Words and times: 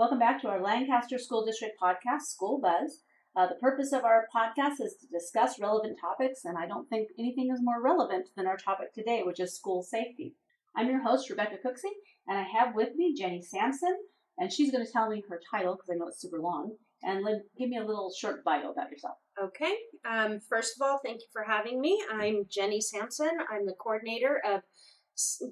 Welcome 0.00 0.18
back 0.18 0.40
to 0.40 0.48
our 0.48 0.62
Lancaster 0.62 1.18
School 1.18 1.44
District 1.44 1.78
podcast, 1.78 2.22
School 2.22 2.58
Buzz. 2.58 3.02
Uh, 3.36 3.48
the 3.48 3.56
purpose 3.56 3.92
of 3.92 4.02
our 4.02 4.24
podcast 4.34 4.80
is 4.80 4.96
to 4.98 5.06
discuss 5.12 5.60
relevant 5.60 5.98
topics, 6.00 6.46
and 6.46 6.56
I 6.56 6.66
don't 6.66 6.88
think 6.88 7.10
anything 7.18 7.50
is 7.52 7.60
more 7.62 7.82
relevant 7.82 8.30
than 8.34 8.46
our 8.46 8.56
topic 8.56 8.94
today, 8.94 9.24
which 9.26 9.40
is 9.40 9.54
school 9.54 9.82
safety. 9.82 10.36
I'm 10.74 10.88
your 10.88 11.02
host, 11.02 11.28
Rebecca 11.28 11.56
Cooksey, 11.56 11.92
and 12.26 12.38
I 12.38 12.44
have 12.44 12.74
with 12.74 12.94
me 12.96 13.14
Jenny 13.14 13.42
Sampson, 13.42 13.94
and 14.38 14.50
she's 14.50 14.72
going 14.72 14.86
to 14.86 14.90
tell 14.90 15.10
me 15.10 15.22
her 15.28 15.38
title 15.50 15.74
because 15.74 15.90
I 15.90 15.98
know 15.98 16.08
it's 16.08 16.22
super 16.22 16.40
long. 16.40 16.76
And 17.02 17.22
Lynn, 17.22 17.42
give 17.58 17.68
me 17.68 17.76
a 17.76 17.84
little 17.84 18.10
short 18.10 18.42
bio 18.42 18.70
about 18.70 18.90
yourself. 18.90 19.18
Okay. 19.38 19.74
Um, 20.10 20.40
first 20.48 20.76
of 20.80 20.88
all, 20.88 20.98
thank 21.04 21.20
you 21.20 21.26
for 21.30 21.44
having 21.46 21.78
me. 21.78 22.02
I'm 22.10 22.46
Jenny 22.50 22.80
Sampson. 22.80 23.32
I'm 23.52 23.66
the 23.66 23.76
coordinator 23.78 24.40
of 24.48 24.62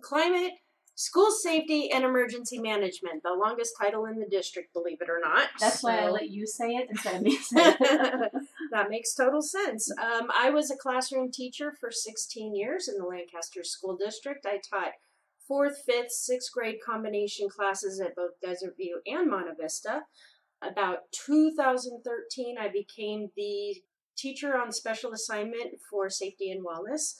climate 0.02 0.52
School 0.98 1.30
Safety 1.30 1.92
and 1.92 2.04
Emergency 2.04 2.58
Management, 2.58 3.22
the 3.22 3.32
longest 3.32 3.74
title 3.80 4.06
in 4.06 4.18
the 4.18 4.26
district, 4.26 4.72
believe 4.72 5.00
it 5.00 5.08
or 5.08 5.20
not. 5.22 5.46
That's 5.60 5.82
so. 5.82 5.86
why 5.86 6.00
I 6.00 6.10
let 6.10 6.30
you 6.30 6.44
say 6.44 6.70
it 6.70 6.88
instead 6.90 7.14
of 7.14 7.22
me 7.22 7.36
saying 7.40 7.76
it. 7.78 8.32
that 8.72 8.90
makes 8.90 9.14
total 9.14 9.40
sense. 9.40 9.92
Um, 9.92 10.28
I 10.36 10.50
was 10.50 10.72
a 10.72 10.76
classroom 10.76 11.30
teacher 11.30 11.72
for 11.78 11.92
16 11.92 12.52
years 12.56 12.88
in 12.88 12.98
the 12.98 13.04
Lancaster 13.04 13.62
School 13.62 13.96
District. 13.96 14.44
I 14.44 14.58
taught 14.58 14.94
fourth, 15.46 15.84
fifth, 15.86 16.10
sixth 16.10 16.52
grade 16.52 16.78
combination 16.84 17.48
classes 17.48 18.00
at 18.00 18.16
both 18.16 18.32
Desert 18.42 18.74
View 18.76 19.00
and 19.06 19.30
Monte 19.30 19.52
Vista. 19.56 20.02
About 20.60 21.12
2013, 21.12 22.56
I 22.58 22.66
became 22.66 23.28
the 23.36 23.76
teacher 24.16 24.58
on 24.58 24.72
special 24.72 25.12
assignment 25.12 25.80
for 25.88 26.10
safety 26.10 26.50
and 26.50 26.66
wellness. 26.66 27.14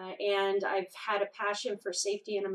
Uh, 0.00 0.12
and 0.20 0.64
I've 0.64 0.92
had 1.06 1.22
a 1.22 1.28
passion 1.38 1.78
for 1.82 1.92
safety 1.92 2.36
and 2.36 2.46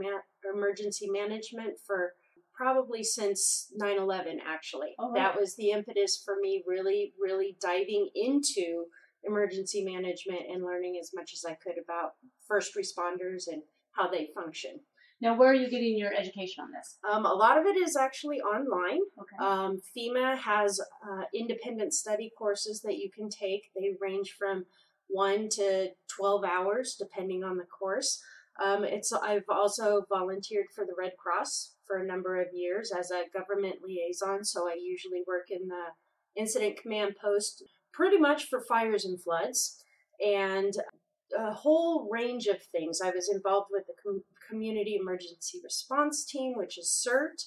emergency 0.53 1.09
management 1.09 1.77
for 1.85 2.13
probably 2.59 3.03
since 3.03 3.71
9-11 3.81 4.39
actually. 4.45 4.93
Oh, 4.99 5.13
that 5.15 5.39
was 5.39 5.55
the 5.55 5.71
impetus 5.71 6.21
for 6.23 6.35
me 6.41 6.61
really 6.67 7.13
really 7.17 7.55
diving 7.61 8.09
into 8.13 8.85
emergency 9.23 9.83
management 9.83 10.41
and 10.51 10.63
learning 10.63 10.97
as 10.99 11.11
much 11.13 11.31
as 11.33 11.43
i 11.45 11.53
could 11.53 11.81
about 11.81 12.13
first 12.47 12.73
responders 12.75 13.47
and 13.47 13.61
how 13.91 14.09
they 14.09 14.29
function. 14.35 14.81
Now 15.21 15.37
where 15.37 15.51
are 15.51 15.55
you 15.55 15.69
getting 15.69 15.97
your 15.97 16.13
education 16.13 16.63
on 16.63 16.71
this? 16.71 16.97
Um, 17.09 17.25
a 17.25 17.33
lot 17.33 17.57
of 17.57 17.65
it 17.65 17.77
is 17.77 17.95
actually 17.95 18.41
online. 18.41 18.99
Okay. 19.21 19.45
um, 19.45 19.79
fema 19.97 20.37
has 20.37 20.81
uh, 20.81 21.23
independent 21.33 21.93
study 21.93 22.29
courses 22.37 22.81
that 22.81 22.97
you 22.97 23.09
can 23.09 23.29
take. 23.29 23.71
They 23.73 23.95
range 24.01 24.35
from 24.37 24.65
1 25.09 25.49
to 25.49 25.89
12 26.07 26.43
hours 26.43 26.95
depending 26.97 27.43
on 27.43 27.57
the 27.57 27.65
course 27.65 28.21
um, 28.63 28.83
it's 28.83 29.13
I've 29.13 29.49
also 29.49 30.05
volunteered 30.09 30.67
for 30.75 30.85
the 30.85 30.95
Red 30.97 31.13
Cross 31.17 31.75
for 31.87 31.97
a 31.97 32.05
number 32.05 32.41
of 32.41 32.47
years 32.53 32.91
as 32.97 33.11
a 33.11 33.23
government 33.33 33.77
liaison. 33.85 34.43
So 34.43 34.67
I 34.67 34.75
usually 34.81 35.23
work 35.25 35.47
in 35.49 35.67
the 35.67 36.39
incident 36.39 36.77
command 36.81 37.15
post 37.21 37.63
pretty 37.93 38.17
much 38.17 38.45
for 38.45 38.61
fires 38.61 39.05
and 39.05 39.21
floods 39.21 39.83
and 40.23 40.73
a 41.37 41.53
whole 41.53 42.09
range 42.11 42.47
of 42.47 42.61
things. 42.61 43.01
I 43.01 43.11
was 43.11 43.29
involved 43.33 43.67
with 43.71 43.85
the 43.87 43.93
com- 44.03 44.23
Community 44.49 44.97
Emergency 44.99 45.59
Response 45.63 46.25
Team, 46.25 46.53
which 46.55 46.77
is 46.77 47.05
CERT. 47.07 47.43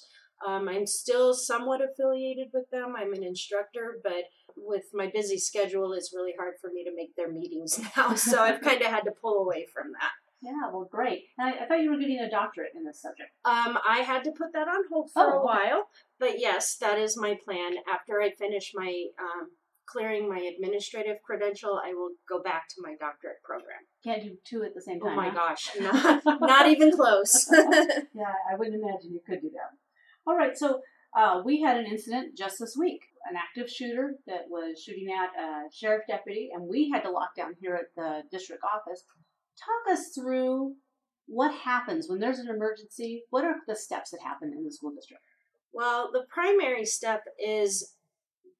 Um, 0.47 0.67
I'm 0.67 0.87
still 0.87 1.33
somewhat 1.33 1.81
affiliated 1.81 2.47
with 2.53 2.69
them. 2.71 2.95
I'm 2.97 3.13
an 3.13 3.23
instructor, 3.23 3.99
but 4.03 4.23
with 4.57 4.85
my 4.93 5.09
busy 5.13 5.37
schedule, 5.37 5.93
it's 5.93 6.13
really 6.13 6.33
hard 6.37 6.53
for 6.61 6.69
me 6.73 6.83
to 6.83 6.95
make 6.95 7.15
their 7.15 7.31
meetings 7.31 7.79
now. 7.97 8.15
So 8.15 8.41
I've 8.41 8.61
kind 8.67 8.81
of 8.81 8.87
had 8.87 9.01
to 9.01 9.11
pull 9.11 9.39
away 9.39 9.67
from 9.73 9.91
that. 9.93 10.11
Yeah, 10.41 10.69
well, 10.73 10.87
great. 10.91 11.27
I, 11.39 11.53
I, 11.53 11.65
thought 11.65 11.79
you 11.79 11.89
were 11.89 11.97
getting 11.97 12.19
a 12.19 12.29
doctorate 12.29 12.73
in 12.75 12.83
this 12.83 13.01
subject. 13.01 13.29
Um, 13.45 13.77
I 13.87 13.99
had 13.99 14.25
to 14.25 14.31
put 14.31 14.51
that 14.51 14.67
on 14.67 14.83
hold 14.91 15.09
for 15.13 15.23
oh, 15.23 15.39
a 15.39 15.45
while, 15.45 15.87
but 16.19 16.37
yes, 16.37 16.75
that 16.81 16.99
is 16.99 17.15
my 17.15 17.37
plan. 17.45 17.75
After 17.89 18.21
I 18.21 18.29
finish 18.29 18.73
my 18.75 19.05
um, 19.17 19.51
clearing 19.85 20.27
my 20.27 20.39
administrative 20.39 21.17
credential, 21.25 21.79
I 21.81 21.93
will 21.93 22.09
go 22.27 22.41
back 22.43 22.67
to 22.69 22.81
my 22.81 22.95
doctorate 22.99 23.41
program. 23.41 23.79
Can't 24.03 24.21
do 24.21 24.35
two 24.43 24.63
at 24.63 24.73
the 24.73 24.81
same 24.81 24.99
time. 24.99 25.13
Oh 25.13 25.15
my 25.15 25.29
huh? 25.29 25.35
gosh, 25.35 25.69
not, 25.79 26.41
not 26.41 26.67
even 26.67 26.91
close. 26.91 27.47
yeah, 27.49 28.33
I 28.51 28.57
wouldn't 28.57 28.75
imagine 28.75 29.13
you 29.13 29.21
could 29.25 29.41
do 29.41 29.51
that. 29.51 29.77
All 30.25 30.35
right, 30.35 30.57
so 30.57 30.81
uh, 31.15 31.41
we 31.43 31.61
had 31.61 31.77
an 31.77 31.85
incident 31.85 32.37
just 32.37 32.55
this 32.59 32.75
week. 32.77 33.01
An 33.29 33.37
active 33.37 33.69
shooter 33.69 34.15
that 34.27 34.49
was 34.49 34.81
shooting 34.83 35.07
at 35.09 35.29
a 35.41 35.63
sheriff 35.73 36.03
deputy, 36.09 36.49
and 36.53 36.67
we 36.67 36.89
had 36.89 37.03
to 37.03 37.09
lock 37.09 37.35
down 37.37 37.55
here 37.61 37.75
at 37.75 37.95
the 37.95 38.23
district 38.31 38.63
office 38.63 39.03
talk 39.57 39.93
us 39.93 40.09
through 40.15 40.75
what 41.27 41.53
happens 41.53 42.09
when 42.09 42.19
there's 42.19 42.39
an 42.39 42.49
emergency. 42.49 43.23
What 43.29 43.45
are 43.45 43.55
the 43.67 43.75
steps 43.75 44.11
that 44.11 44.21
happen 44.21 44.53
in 44.55 44.63
the 44.63 44.71
school 44.71 44.91
district? 44.91 45.23
Well, 45.71 46.09
the 46.11 46.25
primary 46.29 46.85
step 46.85 47.23
is 47.43 47.95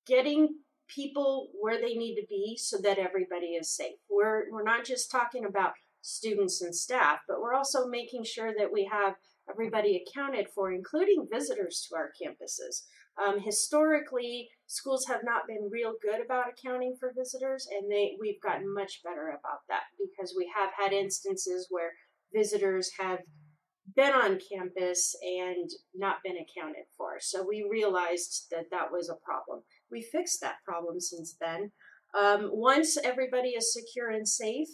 getting 0.07 0.55
people 0.87 1.49
where 1.59 1.79
they 1.79 1.93
need 1.93 2.15
to 2.15 2.25
be 2.27 2.57
so 2.57 2.77
that 2.83 2.97
everybody 2.97 3.53
is 3.53 3.75
safe. 3.75 3.97
We're 4.09 4.51
we're 4.51 4.63
not 4.63 4.85
just 4.85 5.11
talking 5.11 5.45
about 5.45 5.73
students 6.01 6.61
and 6.61 6.75
staff, 6.75 7.19
but 7.27 7.39
we're 7.41 7.53
also 7.53 7.87
making 7.87 8.23
sure 8.25 8.53
that 8.57 8.71
we 8.71 8.89
have 8.91 9.15
everybody 9.49 10.01
accounted 10.01 10.47
for, 10.53 10.71
including 10.71 11.27
visitors 11.31 11.87
to 11.89 11.95
our 11.95 12.11
campuses. 12.21 12.83
Um, 13.21 13.39
historically, 13.39 14.49
schools 14.67 15.05
have 15.07 15.21
not 15.23 15.47
been 15.47 15.69
real 15.71 15.93
good 16.01 16.23
about 16.23 16.45
accounting 16.49 16.95
for 16.99 17.13
visitors, 17.15 17.67
and 17.71 17.91
they 17.91 18.17
we've 18.19 18.41
gotten 18.41 18.73
much 18.73 19.01
better 19.03 19.29
about 19.29 19.61
that 19.69 19.83
because 19.99 20.33
we 20.35 20.51
have 20.55 20.71
had 20.77 20.93
instances 20.93 21.67
where 21.69 21.91
visitors 22.33 22.89
have 22.99 23.19
been 23.95 24.13
on 24.13 24.39
campus 24.51 25.15
and 25.21 25.69
not 25.93 26.17
been 26.23 26.37
accounted 26.37 26.85
for. 26.97 27.17
So 27.19 27.45
we 27.47 27.67
realized 27.69 28.47
that 28.51 28.65
that 28.71 28.91
was 28.91 29.09
a 29.09 29.23
problem. 29.23 29.61
We 29.91 30.01
fixed 30.01 30.41
that 30.41 30.63
problem 30.65 30.99
since 30.99 31.35
then. 31.39 31.71
Um, 32.17 32.49
once 32.51 32.97
everybody 32.97 33.49
is 33.49 33.73
secure 33.73 34.09
and 34.09 34.27
safe, 34.27 34.67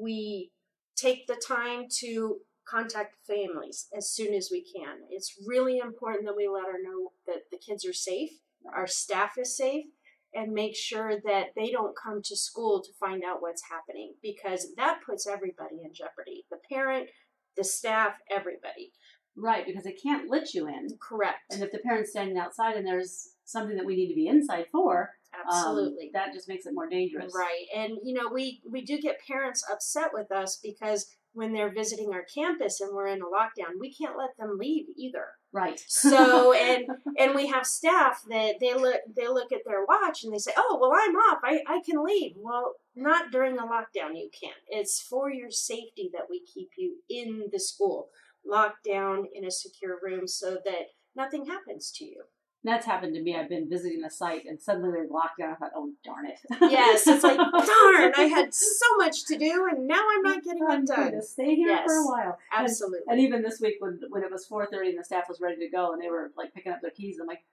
we 0.00 0.50
take 0.96 1.26
the 1.26 1.40
time 1.46 1.86
to 2.00 2.38
contact 2.68 3.16
families 3.26 3.86
as 3.96 4.10
soon 4.10 4.34
as 4.34 4.48
we 4.50 4.62
can. 4.62 4.98
It's 5.10 5.34
really 5.46 5.78
important 5.78 6.26
that 6.26 6.36
we 6.36 6.48
let 6.48 6.64
her 6.64 6.82
know 6.82 7.12
that 7.26 7.42
the 7.50 7.58
kids 7.58 7.86
are 7.86 7.92
safe, 7.92 8.30
our 8.74 8.86
staff 8.86 9.32
is 9.38 9.56
safe, 9.56 9.86
and 10.34 10.52
make 10.52 10.76
sure 10.76 11.14
that 11.24 11.46
they 11.56 11.70
don't 11.70 11.96
come 11.96 12.20
to 12.22 12.36
school 12.36 12.82
to 12.82 12.90
find 12.98 13.22
out 13.24 13.40
what's 13.40 13.62
happening 13.70 14.14
because 14.22 14.68
that 14.76 15.00
puts 15.06 15.26
everybody 15.26 15.76
in 15.82 15.92
jeopardy 15.94 16.44
the 16.50 16.58
parent, 16.70 17.08
the 17.56 17.64
staff, 17.64 18.12
everybody. 18.30 18.92
Right, 19.38 19.66
because 19.66 19.84
they 19.84 19.92
can't 19.92 20.30
let 20.30 20.54
you 20.54 20.66
in. 20.66 20.88
Correct. 21.00 21.40
And 21.50 21.62
if 21.62 21.70
the 21.70 21.78
parent's 21.78 22.10
standing 22.10 22.38
outside 22.38 22.76
and 22.76 22.86
there's 22.86 23.32
something 23.44 23.76
that 23.76 23.84
we 23.84 23.94
need 23.94 24.08
to 24.08 24.14
be 24.14 24.28
inside 24.28 24.64
for, 24.72 25.10
um, 25.34 25.40
absolutely, 25.46 26.06
um, 26.06 26.10
that 26.14 26.32
just 26.32 26.48
makes 26.48 26.64
it 26.64 26.72
more 26.74 26.88
dangerous. 26.88 27.34
Right, 27.36 27.66
and 27.74 27.98
you 28.02 28.14
know 28.14 28.30
we 28.32 28.62
we 28.70 28.82
do 28.82 28.98
get 28.98 29.18
parents 29.26 29.62
upset 29.70 30.10
with 30.12 30.32
us 30.32 30.58
because 30.62 31.06
when 31.36 31.52
they're 31.52 31.72
visiting 31.72 32.14
our 32.14 32.24
campus 32.34 32.80
and 32.80 32.94
we're 32.94 33.08
in 33.08 33.20
a 33.20 33.26
lockdown, 33.26 33.78
we 33.78 33.92
can't 33.92 34.16
let 34.16 34.34
them 34.38 34.56
leave 34.58 34.86
either. 34.96 35.26
Right. 35.52 35.78
so 35.86 36.52
and 36.54 36.86
and 37.18 37.34
we 37.34 37.46
have 37.48 37.66
staff 37.66 38.22
that 38.30 38.54
they 38.58 38.72
look 38.74 38.96
they 39.14 39.28
look 39.28 39.52
at 39.52 39.60
their 39.66 39.84
watch 39.84 40.24
and 40.24 40.32
they 40.32 40.38
say, 40.38 40.52
"Oh, 40.56 40.78
well, 40.80 40.92
I'm 40.94 41.14
off. 41.14 41.40
I 41.44 41.60
I 41.68 41.80
can 41.84 42.02
leave." 42.02 42.32
Well, 42.36 42.74
not 42.94 43.30
during 43.30 43.58
a 43.58 43.62
lockdown. 43.62 44.16
You 44.16 44.30
can't. 44.38 44.56
It's 44.68 45.00
for 45.00 45.30
your 45.30 45.50
safety 45.50 46.10
that 46.14 46.28
we 46.30 46.42
keep 46.42 46.70
you 46.78 46.96
in 47.10 47.44
the 47.52 47.60
school, 47.60 48.08
locked 48.44 48.84
down 48.84 49.26
in 49.34 49.44
a 49.44 49.50
secure 49.50 49.98
room, 50.02 50.26
so 50.26 50.56
that 50.64 50.86
nothing 51.14 51.46
happens 51.46 51.92
to 51.96 52.04
you 52.06 52.22
that's 52.64 52.86
happened 52.86 53.14
to 53.14 53.22
me. 53.22 53.36
I've 53.36 53.48
been 53.48 53.68
visiting 53.68 54.02
a 54.04 54.10
site 54.10 54.44
and 54.46 54.60
suddenly 54.60 54.90
they're 54.90 55.06
locked 55.08 55.38
down. 55.38 55.52
I 55.52 55.54
thought, 55.56 55.72
oh 55.76 55.92
darn 56.04 56.26
it. 56.26 56.38
yes, 56.60 57.06
it's 57.06 57.22
like 57.22 57.36
darn. 57.52 58.12
I 58.16 58.28
had 58.32 58.52
so 58.52 58.86
much 58.98 59.24
to 59.26 59.38
do 59.38 59.68
and 59.70 59.86
now 59.86 60.02
I'm 60.14 60.22
not 60.22 60.42
getting 60.42 60.62
it 60.68 60.86
done. 60.86 61.12
To 61.12 61.22
stay 61.22 61.54
here 61.54 61.68
yes, 61.68 61.86
for 61.86 61.94
a 61.94 62.06
while. 62.06 62.38
Absolutely. 62.52 63.00
And, 63.08 63.18
and, 63.18 63.26
even 63.26 63.42
this 63.42 63.60
week 63.60 63.76
when 63.78 64.00
when 64.10 64.22
it 64.22 64.30
was 64.30 64.46
four 64.46 64.66
thirty 64.66 64.90
and 64.90 64.98
the 64.98 65.04
staff 65.04 65.24
was 65.28 65.40
ready 65.40 65.56
to 65.56 65.68
go 65.68 65.92
and 65.92 66.02
they 66.02 66.10
were 66.10 66.32
like 66.36 66.54
picking 66.54 66.72
up 66.72 66.80
their 66.82 66.90
keys, 66.90 67.18
I'm 67.20 67.26
like, 67.26 67.44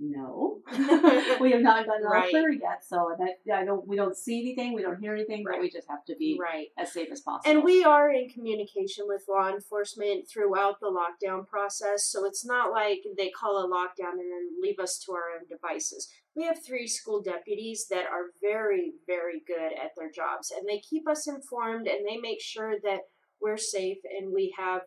no, 0.00 0.60
we 1.40 1.50
have 1.52 1.60
not 1.60 1.86
gotten 1.86 2.04
right. 2.04 2.32
our 2.34 2.50
yet. 2.50 2.84
So 2.86 3.16
that 3.18 3.54
I 3.54 3.64
don't, 3.64 3.86
we 3.86 3.96
don't 3.96 4.16
see 4.16 4.40
anything, 4.40 4.72
we 4.72 4.82
don't 4.82 5.00
hear 5.00 5.14
anything, 5.14 5.44
right. 5.44 5.54
but 5.54 5.60
we 5.60 5.70
just 5.70 5.88
have 5.88 6.04
to 6.06 6.14
be 6.16 6.38
right 6.40 6.68
as 6.78 6.92
safe 6.92 7.08
as 7.10 7.20
possible. 7.20 7.50
And 7.50 7.64
we 7.64 7.84
are 7.84 8.12
in 8.12 8.28
communication 8.28 9.06
with 9.08 9.24
law 9.28 9.48
enforcement 9.48 10.28
throughout 10.28 10.80
the 10.80 10.86
lockdown 10.86 11.46
process. 11.46 12.04
So 12.04 12.24
it's 12.24 12.44
not 12.44 12.70
like 12.70 13.00
they 13.16 13.30
call 13.30 13.58
a 13.58 13.68
lockdown 13.68 14.12
and 14.12 14.30
then 14.30 14.48
leave 14.62 14.78
us 14.78 14.98
to 15.06 15.12
our 15.12 15.30
own 15.36 15.48
devices. 15.48 16.08
We 16.36 16.44
have 16.44 16.64
three 16.64 16.86
school 16.86 17.20
deputies 17.20 17.86
that 17.90 18.06
are 18.06 18.30
very, 18.40 18.92
very 19.06 19.42
good 19.46 19.72
at 19.72 19.92
their 19.96 20.10
jobs, 20.10 20.52
and 20.56 20.68
they 20.68 20.78
keep 20.78 21.08
us 21.08 21.26
informed 21.26 21.88
and 21.88 22.06
they 22.06 22.16
make 22.16 22.40
sure 22.40 22.76
that 22.84 23.00
we're 23.40 23.56
safe 23.56 23.98
and 24.16 24.32
we 24.32 24.54
have. 24.56 24.82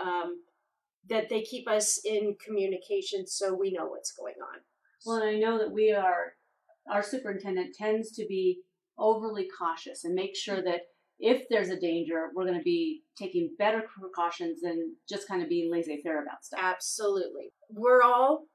Um, 0.00 0.42
that 1.08 1.28
they 1.28 1.42
keep 1.42 1.68
us 1.68 2.00
in 2.04 2.36
communication 2.44 3.26
so 3.26 3.54
we 3.54 3.72
know 3.72 3.86
what's 3.86 4.12
going 4.12 4.34
on. 4.40 4.60
Well, 5.04 5.16
and 5.16 5.36
I 5.36 5.38
know 5.38 5.58
that 5.58 5.72
we 5.72 5.92
are, 5.92 6.34
our 6.90 7.02
superintendent 7.02 7.74
tends 7.74 8.10
to 8.12 8.26
be 8.26 8.60
overly 8.98 9.48
cautious 9.58 10.04
and 10.04 10.14
make 10.14 10.36
sure 10.36 10.62
that 10.62 10.82
if 11.18 11.48
there's 11.50 11.68
a 11.68 11.80
danger, 11.80 12.30
we're 12.34 12.46
going 12.46 12.58
to 12.58 12.64
be 12.64 13.02
taking 13.18 13.54
better 13.58 13.82
precautions 13.82 14.60
than 14.62 14.96
just 15.08 15.28
kind 15.28 15.42
of 15.42 15.48
being 15.48 15.70
laissez 15.70 16.00
faire 16.02 16.22
about 16.22 16.44
stuff. 16.44 16.60
Absolutely. 16.62 17.52
We're 17.70 18.02
all 18.02 18.46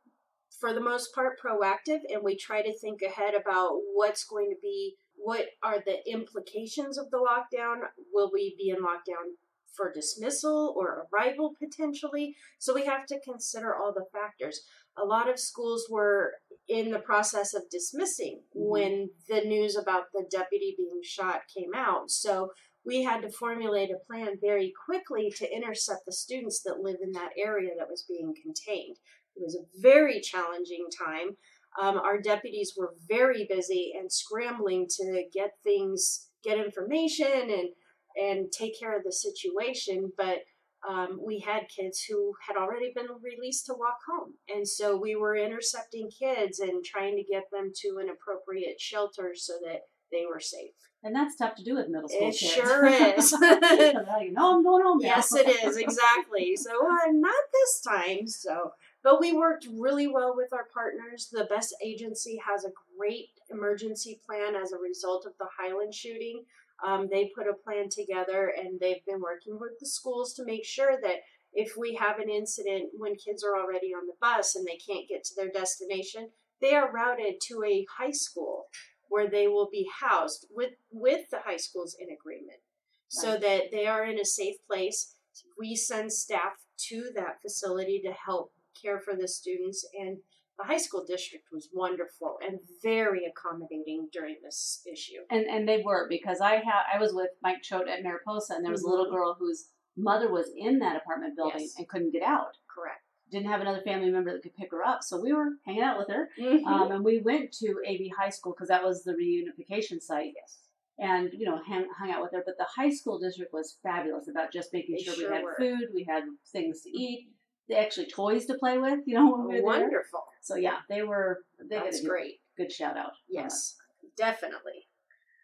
for 0.59 0.74
the 0.74 0.81
most 0.81 1.13
part 1.13 1.39
proactive 1.39 2.00
and 2.09 2.24
we 2.24 2.36
try 2.36 2.62
to 2.62 2.77
think 2.77 3.01
ahead 3.01 3.33
about 3.33 3.71
what's 3.94 4.24
going 4.24 4.50
to 4.50 4.56
be 4.62 4.95
what 5.18 5.45
are 5.63 5.80
the 5.86 5.97
implications 6.09 6.97
of 6.97 7.09
the 7.09 7.18
lockdown 7.18 7.77
will 8.13 8.30
we 8.31 8.56
be 8.57 8.69
in 8.69 8.77
lockdown 8.77 9.33
for 9.75 9.92
dismissal 9.92 10.74
or 10.77 11.07
arrival 11.13 11.54
potentially 11.62 12.36
so 12.60 12.74
we 12.74 12.86
have 12.86 13.06
to 13.06 13.19
consider 13.19 13.75
all 13.75 13.94
the 13.94 14.06
factors 14.13 14.62
a 14.98 15.06
lot 15.06 15.30
of 15.30 15.39
schools 15.39 15.88
were 15.89 16.33
in 16.68 16.92
the 16.92 17.00
process 17.00 17.54
of 17.54 17.69
dismissing 17.69 18.42
mm-hmm. 18.56 18.69
when 18.69 19.10
the 19.30 19.42
news 19.42 19.75
about 19.75 20.06
the 20.13 20.25
deputy 20.31 20.75
being 20.77 21.01
shot 21.04 21.42
came 21.56 21.72
out 21.75 22.10
so 22.10 22.50
we 22.86 23.04
had 23.04 23.22
to 23.22 23.31
formulate 23.31 23.89
a 23.89 24.06
plan 24.06 24.38
very 24.39 24.72
quickly 24.86 25.33
to 25.36 25.51
intercept 25.51 26.06
the 26.06 26.13
students 26.13 26.62
that 26.62 26.81
live 26.81 26.98
in 27.01 27.12
that 27.13 27.31
area 27.36 27.71
that 27.78 27.89
was 27.89 28.06
being 28.07 28.33
contained 28.44 28.98
it 29.36 29.44
was 29.44 29.56
a 29.56 29.81
very 29.81 30.21
challenging 30.21 30.88
time. 30.98 31.38
Um, 31.81 31.98
our 31.98 32.21
deputies 32.21 32.74
were 32.78 32.95
very 33.07 33.45
busy 33.50 33.94
and 33.98 34.12
scrambling 34.12 34.88
to 34.92 35.25
get 35.33 35.51
things, 35.63 36.30
get 36.44 36.57
information, 36.57 37.50
and 37.50 37.69
and 38.15 38.51
take 38.51 38.79
care 38.79 38.97
of 38.97 39.03
the 39.03 39.12
situation. 39.12 40.12
But 40.17 40.39
um, 40.88 41.19
we 41.23 41.39
had 41.39 41.67
kids 41.69 42.03
who 42.03 42.33
had 42.47 42.57
already 42.57 42.91
been 42.94 43.07
released 43.23 43.65
to 43.67 43.73
walk 43.73 43.97
home, 44.07 44.33
and 44.53 44.67
so 44.67 44.95
we 44.95 45.15
were 45.15 45.35
intercepting 45.35 46.09
kids 46.12 46.59
and 46.59 46.83
trying 46.83 47.15
to 47.15 47.23
get 47.23 47.45
them 47.51 47.71
to 47.81 47.97
an 48.01 48.09
appropriate 48.09 48.79
shelter 48.79 49.33
so 49.35 49.53
that 49.65 49.81
they 50.12 50.25
were 50.31 50.39
safe. 50.39 50.75
And 51.03 51.15
that's 51.15 51.35
tough 51.35 51.56
to 51.56 51.63
do 51.63 51.75
with 51.75 51.88
middle 51.88 52.09
school 52.09 52.29
it 52.29 52.38
kids. 52.38 52.51
sure 52.51 52.85
is. 53.17 53.31
you 53.31 54.31
know, 54.31 54.56
I'm 54.56 54.63
going 54.63 54.83
home. 54.83 55.00
Now. 55.00 55.07
Yes, 55.07 55.33
it 55.35 55.47
is 55.47 55.77
exactly. 55.77 56.56
So 56.56 56.71
uh, 56.71 57.11
not 57.11 57.44
this 57.51 57.81
time. 57.81 58.27
So 58.27 58.71
but 59.06 59.21
we 59.21 59.33
worked 59.33 59.68
really 59.71 60.07
well 60.07 60.35
with 60.35 60.51
our 60.51 60.68
partners. 60.73 61.29
The 61.31 61.44
Best 61.44 61.75
Agency 61.79 62.41
has 62.44 62.65
a 62.65 62.73
great 62.97 63.29
emergency 63.51 64.19
plan 64.25 64.56
as 64.56 64.71
a 64.71 64.79
result 64.79 65.27
of 65.27 65.33
the 65.38 65.45
Highland 65.59 65.94
shooting. 65.94 66.44
Um, 66.86 67.07
they 67.10 67.31
put 67.36 67.48
a 67.48 67.54
plan 67.54 67.89
together 67.89 68.54
and 68.57 68.80
they've 68.80 69.06
been 69.06 69.22
working 69.22 69.57
with 69.60 69.80
the 69.80 69.88
schools 69.88 70.33
to 70.33 70.45
make 70.45 70.66
sure 70.66 70.98
that 71.01 71.22
if 71.54 71.77
we 71.77 71.95
have 71.95 72.19
an 72.19 72.30
incident 72.30 72.89
when 72.98 73.16
kids 73.16 73.44
are 73.44 73.57
already 73.57 73.94
on 73.94 74.07
the 74.07 74.13
bus 74.19 74.56
and 74.56 74.66
they 74.66 74.77
can't 74.77 75.07
get 75.07 75.24
to 75.25 75.36
their 75.36 75.50
destination, 75.50 76.30
they 76.62 76.75
are 76.75 76.92
routed 76.92 77.36
to 77.48 77.63
a 77.63 77.86
high 77.98 78.12
school 78.12 78.66
where 79.10 79.30
they 79.30 79.48
will 79.48 79.69
be 79.72 79.88
housed 80.01 80.48
with, 80.51 80.72
with 80.92 81.30
the 81.31 81.39
high 81.45 81.57
schools 81.57 81.95
in 82.00 82.07
agreement 82.10 82.60
so 83.07 83.38
that 83.38 83.71
they 83.71 83.88
are 83.88 84.04
in 84.04 84.19
a 84.19 84.25
safe 84.25 84.56
place. 84.68 85.16
We 85.57 85.75
send 85.75 86.12
staff 86.12 86.54
to 86.89 87.12
that 87.16 87.42
facility 87.42 88.01
to 88.04 88.12
help 88.12 88.51
care 88.81 89.00
for 89.00 89.16
the 89.16 89.28
students 89.28 89.88
and 89.98 90.18
the 90.57 90.66
high 90.66 90.78
school 90.78 91.04
district 91.06 91.46
was 91.52 91.69
wonderful 91.74 92.38
and 92.46 92.60
very 92.81 93.24
accommodating 93.25 94.07
during 94.12 94.38
this 94.44 94.81
issue. 94.92 95.22
And 95.30 95.46
and 95.46 95.68
they 95.68 95.81
were 95.84 96.07
because 96.10 96.40
I 96.42 96.56
had 96.56 96.84
I 96.94 97.00
was 97.00 97.13
with 97.13 97.30
Mike 97.42 97.62
Choate 97.62 97.90
at 97.90 98.04
Mariposa 98.04 98.54
and 98.56 98.63
there 98.63 98.72
was 98.72 98.81
mm-hmm. 98.81 98.88
a 98.88 98.92
little 98.92 99.06
mm-hmm. 99.06 99.16
girl 99.16 99.38
whose 99.40 99.69
mother 99.98 100.31
was 100.31 100.52
in 100.57 100.80
that 100.80 100.96
apartment 100.96 101.36
building 101.36 101.62
yes. 101.62 101.75
and 101.78 101.88
couldn't 101.88 102.12
get 102.12 102.24
out. 102.24 102.57
Correct. 102.74 103.02
Didn't 103.31 103.50
have 103.50 103.62
another 103.62 103.81
family 103.81 104.10
member 104.10 104.34
that 104.34 104.44
could 104.44 104.56
pick 104.56 104.72
her 104.72 104.84
up, 104.84 105.02
so 105.02 105.19
we 105.19 105.34
were 105.34 105.54
hanging 105.66 105.81
out 105.81 105.98
with 105.98 106.07
her, 106.10 106.30
mm-hmm. 106.40 106.66
um, 106.68 106.92
and 106.92 107.04
we 107.04 107.22
went 107.22 107.52
to 107.54 107.81
AV 107.88 108.16
High 108.18 108.30
School 108.30 108.54
because 108.54 108.69
that 108.69 108.84
was 108.84 109.04
the 109.04 109.13
reunification 109.13 110.00
site. 110.00 110.34
Yes. 110.36 110.60
And 111.00 111.31
you 111.34 111.46
know, 111.46 111.60
hang, 111.68 111.88
hung 111.98 112.12
out 112.12 112.22
with 112.22 112.31
her. 112.34 112.44
But 112.46 112.57
the 112.57 112.68
high 112.78 112.92
school 112.92 113.19
district 113.19 113.52
was 113.52 113.78
fabulous 113.81 114.28
about 114.30 114.54
just 114.54 114.72
making 114.72 115.00
sure, 115.04 115.16
sure 115.16 115.30
we 115.30 115.36
had 115.36 115.44
were. 115.44 115.56
food, 115.57 115.90
we 115.94 116.06
had 116.07 116.24
things 116.52 116.81
to 116.84 116.90
eat, 116.90 117.28
they 117.67 117.75
actually 117.75 118.07
toys 118.07 118.45
to 118.45 118.56
play 118.56 118.77
with. 118.77 119.00
You 119.06 119.15
know, 119.15 119.31
when 119.31 119.47
we 119.47 119.59
were 119.59 119.65
wonderful. 119.65 120.23
There. 120.25 120.39
So 120.41 120.56
yeah, 120.56 120.79
they 120.89 121.03
were. 121.03 121.44
They 121.69 121.77
That's 121.77 122.06
great. 122.06 122.39
Good 122.57 122.71
shout 122.71 122.97
out. 122.97 123.12
Yes, 123.29 123.75
definitely. 124.17 124.88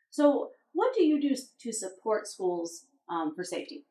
So, 0.09 0.50
what 0.73 0.94
do 0.94 1.03
you 1.03 1.19
do 1.21 1.35
to 1.62 1.73
support 1.73 2.27
schools 2.27 2.85
um, 3.09 3.33
for 3.35 3.44
safety? 3.44 3.85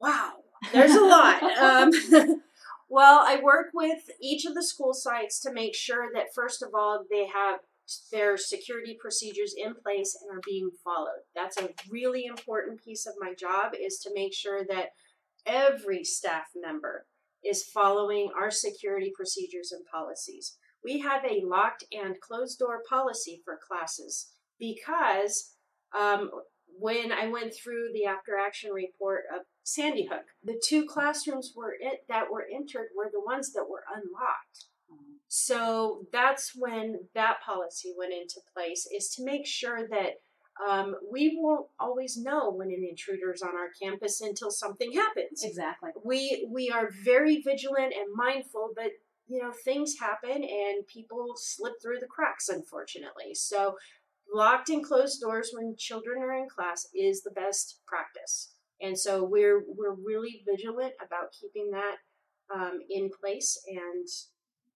Wow, 0.00 0.34
there's 0.72 0.94
a 0.94 1.04
lot. 1.04 1.42
um, 1.58 1.90
well, 2.88 3.24
I 3.26 3.40
work 3.42 3.68
with 3.74 4.10
each 4.20 4.44
of 4.44 4.54
the 4.54 4.64
school 4.64 4.94
sites 4.94 5.40
to 5.40 5.52
make 5.52 5.74
sure 5.74 6.08
that 6.14 6.34
first 6.34 6.62
of 6.62 6.70
all 6.74 7.04
they 7.10 7.26
have 7.26 7.60
their 8.10 8.36
security 8.36 8.96
procedures 9.00 9.54
in 9.56 9.74
place 9.74 10.18
and 10.20 10.36
are 10.36 10.42
being 10.44 10.70
followed. 10.82 11.22
That's 11.34 11.56
a 11.56 11.70
really 11.88 12.24
important 12.24 12.82
piece 12.82 13.06
of 13.06 13.14
my 13.20 13.32
job 13.34 13.72
is 13.78 13.98
to 14.00 14.10
make 14.12 14.34
sure 14.34 14.64
that 14.68 14.90
every 15.46 16.02
staff 16.02 16.46
member 16.60 17.06
is 17.46 17.64
following 17.64 18.30
our 18.36 18.50
security 18.50 19.12
procedures 19.14 19.72
and 19.72 19.84
policies. 19.86 20.56
We 20.84 21.00
have 21.00 21.24
a 21.24 21.44
locked 21.44 21.84
and 21.92 22.20
closed 22.20 22.58
door 22.58 22.82
policy 22.88 23.42
for 23.44 23.58
classes 23.66 24.30
because 24.58 25.54
um, 25.98 26.30
when 26.78 27.12
I 27.12 27.28
went 27.28 27.54
through 27.54 27.88
the 27.92 28.04
after 28.04 28.36
action 28.36 28.70
report 28.72 29.24
of 29.34 29.42
Sandy 29.62 30.06
Hook, 30.10 30.26
the 30.44 30.60
two 30.64 30.84
classrooms 30.86 31.52
were 31.56 31.74
it, 31.80 32.00
that 32.08 32.30
were 32.30 32.46
entered 32.52 32.88
were 32.96 33.10
the 33.12 33.24
ones 33.24 33.52
that 33.52 33.66
were 33.68 33.84
unlocked. 33.88 34.66
So 35.28 36.02
that's 36.12 36.52
when 36.54 37.00
that 37.14 37.38
policy 37.44 37.92
went 37.96 38.12
into 38.12 38.40
place 38.54 38.86
is 38.94 39.10
to 39.16 39.24
make 39.24 39.46
sure 39.46 39.86
that 39.88 40.20
um, 40.64 40.94
we 41.12 41.38
won't 41.38 41.66
always 41.78 42.16
know 42.16 42.50
when 42.50 42.68
an 42.68 42.86
intruder 42.88 43.32
is 43.32 43.42
on 43.42 43.54
our 43.56 43.70
campus 43.80 44.20
until 44.20 44.50
something 44.50 44.92
happens. 44.92 45.44
Exactly. 45.44 45.90
We 46.04 46.48
we 46.50 46.70
are 46.70 46.88
very 47.04 47.42
vigilant 47.42 47.92
and 47.94 48.14
mindful, 48.14 48.70
but 48.74 48.92
you 49.26 49.42
know 49.42 49.52
things 49.64 49.96
happen 50.00 50.42
and 50.42 50.86
people 50.86 51.34
slip 51.36 51.74
through 51.82 51.98
the 52.00 52.06
cracks, 52.06 52.48
unfortunately. 52.48 53.34
So 53.34 53.76
locked 54.32 54.70
and 54.70 54.82
closed 54.82 55.20
doors 55.20 55.50
when 55.52 55.76
children 55.78 56.22
are 56.22 56.32
in 56.32 56.48
class 56.48 56.86
is 56.94 57.22
the 57.22 57.30
best 57.32 57.80
practice, 57.86 58.54
and 58.80 58.98
so 58.98 59.24
we're 59.24 59.62
we're 59.66 59.94
really 59.94 60.42
vigilant 60.48 60.94
about 61.04 61.32
keeping 61.38 61.70
that 61.72 61.96
um, 62.54 62.78
in 62.88 63.10
place 63.20 63.60
and 63.68 64.08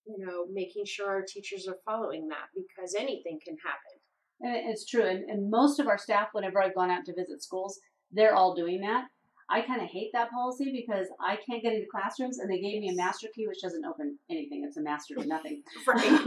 you 0.06 0.26
know 0.26 0.46
making 0.52 0.84
sure 0.84 1.08
our 1.08 1.24
teachers 1.26 1.66
are 1.66 1.78
following 1.86 2.28
that 2.28 2.48
because 2.54 2.94
anything 2.94 3.38
can 3.42 3.56
happen 3.64 3.99
it's 4.40 4.84
true. 4.84 5.06
And, 5.06 5.28
and 5.28 5.50
most 5.50 5.78
of 5.78 5.86
our 5.86 5.98
staff, 5.98 6.28
whenever 6.32 6.62
I've 6.62 6.74
gone 6.74 6.90
out 6.90 7.04
to 7.06 7.14
visit 7.14 7.42
schools, 7.42 7.78
they're 8.12 8.34
all 8.34 8.54
doing 8.54 8.80
that. 8.80 9.06
I 9.50 9.62
kind 9.62 9.82
of 9.82 9.88
hate 9.88 10.10
that 10.12 10.30
policy 10.30 10.70
because 10.70 11.08
I 11.18 11.36
can't 11.36 11.60
get 11.60 11.72
into 11.72 11.88
classrooms, 11.90 12.38
and 12.38 12.48
they 12.48 12.60
gave 12.60 12.80
me 12.80 12.88
a 12.88 12.94
master 12.94 13.26
key, 13.34 13.48
which 13.48 13.60
doesn't 13.60 13.84
open 13.84 14.16
anything. 14.30 14.64
It's 14.64 14.76
a 14.76 14.80
master 14.80 15.16
to 15.16 15.26
nothing. 15.26 15.62
right. 15.86 16.24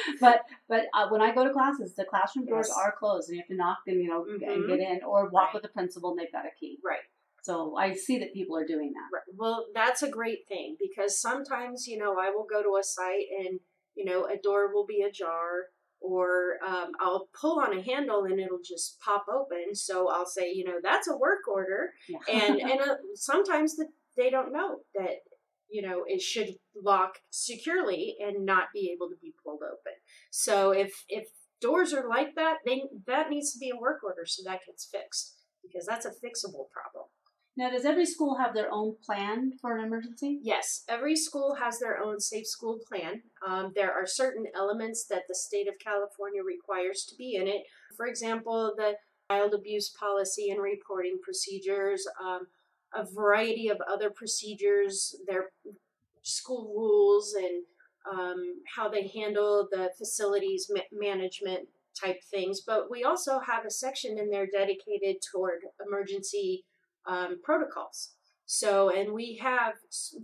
but 0.20 0.40
but 0.68 0.86
uh, 0.94 1.08
when 1.10 1.20
I 1.20 1.34
go 1.34 1.44
to 1.44 1.52
classes, 1.52 1.94
the 1.94 2.04
classroom 2.04 2.46
doors 2.46 2.68
yes. 2.70 2.78
are 2.78 2.94
closed, 2.98 3.28
and 3.28 3.36
you 3.36 3.42
have 3.42 3.48
to 3.48 3.56
knock 3.56 3.78
and 3.86 4.00
you 4.00 4.08
know 4.08 4.24
mm-hmm. 4.24 4.50
and 4.50 4.66
get 4.66 4.78
in, 4.78 5.00
or 5.06 5.28
walk 5.28 5.48
right. 5.48 5.54
with 5.54 5.62
the 5.64 5.68
principal, 5.68 6.10
and 6.10 6.18
they've 6.18 6.32
got 6.32 6.46
a 6.46 6.58
key. 6.58 6.78
Right. 6.82 7.00
So 7.42 7.76
I 7.76 7.92
see 7.92 8.18
that 8.20 8.32
people 8.32 8.56
are 8.56 8.66
doing 8.66 8.92
that. 8.94 9.14
Right. 9.14 9.36
Well, 9.36 9.66
that's 9.74 10.02
a 10.02 10.08
great 10.08 10.48
thing 10.48 10.76
because 10.80 11.20
sometimes 11.20 11.86
you 11.86 11.98
know 11.98 12.16
I 12.18 12.30
will 12.30 12.46
go 12.50 12.62
to 12.62 12.78
a 12.80 12.82
site 12.82 13.26
and 13.38 13.60
you 13.94 14.06
know 14.06 14.24
a 14.24 14.38
door 14.38 14.72
will 14.72 14.86
be 14.86 15.02
ajar 15.02 15.66
or 16.02 16.56
um, 16.66 16.92
I'll 17.00 17.28
pull 17.38 17.60
on 17.60 17.76
a 17.76 17.82
handle 17.82 18.24
and 18.24 18.40
it'll 18.40 18.58
just 18.64 18.98
pop 19.00 19.26
open. 19.32 19.74
So 19.74 20.08
I'll 20.08 20.26
say, 20.26 20.52
you 20.52 20.64
know, 20.64 20.78
that's 20.82 21.08
a 21.08 21.16
work 21.16 21.48
order, 21.48 21.90
yeah. 22.08 22.18
and 22.30 22.60
and 22.60 22.80
uh, 22.80 22.94
sometimes 23.14 23.76
the, 23.76 23.86
they 24.16 24.30
don't 24.30 24.52
know 24.52 24.78
that 24.94 25.18
you 25.70 25.82
know 25.82 26.02
it 26.06 26.20
should 26.20 26.54
lock 26.82 27.14
securely 27.30 28.16
and 28.20 28.44
not 28.44 28.68
be 28.74 28.92
able 28.94 29.08
to 29.08 29.16
be 29.20 29.34
pulled 29.44 29.60
open. 29.62 29.94
So 30.30 30.72
if 30.72 31.04
if 31.08 31.28
doors 31.60 31.94
are 31.94 32.08
like 32.08 32.34
that, 32.36 32.58
they 32.66 32.82
that 33.06 33.30
needs 33.30 33.52
to 33.52 33.58
be 33.58 33.70
a 33.70 33.80
work 33.80 34.02
order 34.04 34.26
so 34.26 34.42
that 34.44 34.60
gets 34.66 34.84
fixed 34.84 35.36
because 35.62 35.86
that's 35.86 36.06
a 36.06 36.10
fixable 36.10 36.68
problem. 36.70 36.81
Now, 37.62 37.70
does 37.70 37.84
every 37.84 38.06
school 38.06 38.38
have 38.38 38.54
their 38.54 38.72
own 38.72 38.96
plan 39.06 39.52
for 39.60 39.76
an 39.76 39.84
emergency? 39.84 40.40
Yes, 40.42 40.82
every 40.88 41.14
school 41.14 41.54
has 41.60 41.78
their 41.78 42.02
own 42.02 42.18
safe 42.18 42.48
school 42.48 42.80
plan. 42.88 43.22
Um, 43.46 43.70
there 43.76 43.92
are 43.92 44.04
certain 44.04 44.46
elements 44.52 45.04
that 45.04 45.28
the 45.28 45.34
state 45.36 45.68
of 45.68 45.78
California 45.78 46.42
requires 46.42 47.04
to 47.04 47.14
be 47.14 47.36
in 47.36 47.46
it. 47.46 47.62
For 47.96 48.06
example, 48.06 48.74
the 48.76 48.94
child 49.30 49.54
abuse 49.54 49.90
policy 49.90 50.50
and 50.50 50.60
reporting 50.60 51.20
procedures, 51.22 52.04
um, 52.20 52.48
a 52.92 53.04
variety 53.04 53.68
of 53.68 53.80
other 53.88 54.10
procedures, 54.10 55.14
their 55.28 55.50
school 56.22 56.74
rules, 56.76 57.32
and 57.34 57.62
um, 58.12 58.42
how 58.74 58.88
they 58.88 59.06
handle 59.06 59.68
the 59.70 59.90
facilities 59.96 60.68
ma- 60.68 60.80
management 60.90 61.68
type 61.94 62.24
things. 62.24 62.60
But 62.60 62.90
we 62.90 63.04
also 63.04 63.38
have 63.38 63.64
a 63.64 63.70
section 63.70 64.18
in 64.18 64.30
there 64.30 64.48
dedicated 64.52 65.18
toward 65.22 65.60
emergency 65.86 66.64
um, 67.06 67.40
protocols. 67.42 68.10
So, 68.46 68.90
and 68.90 69.12
we 69.12 69.38
have 69.42 69.74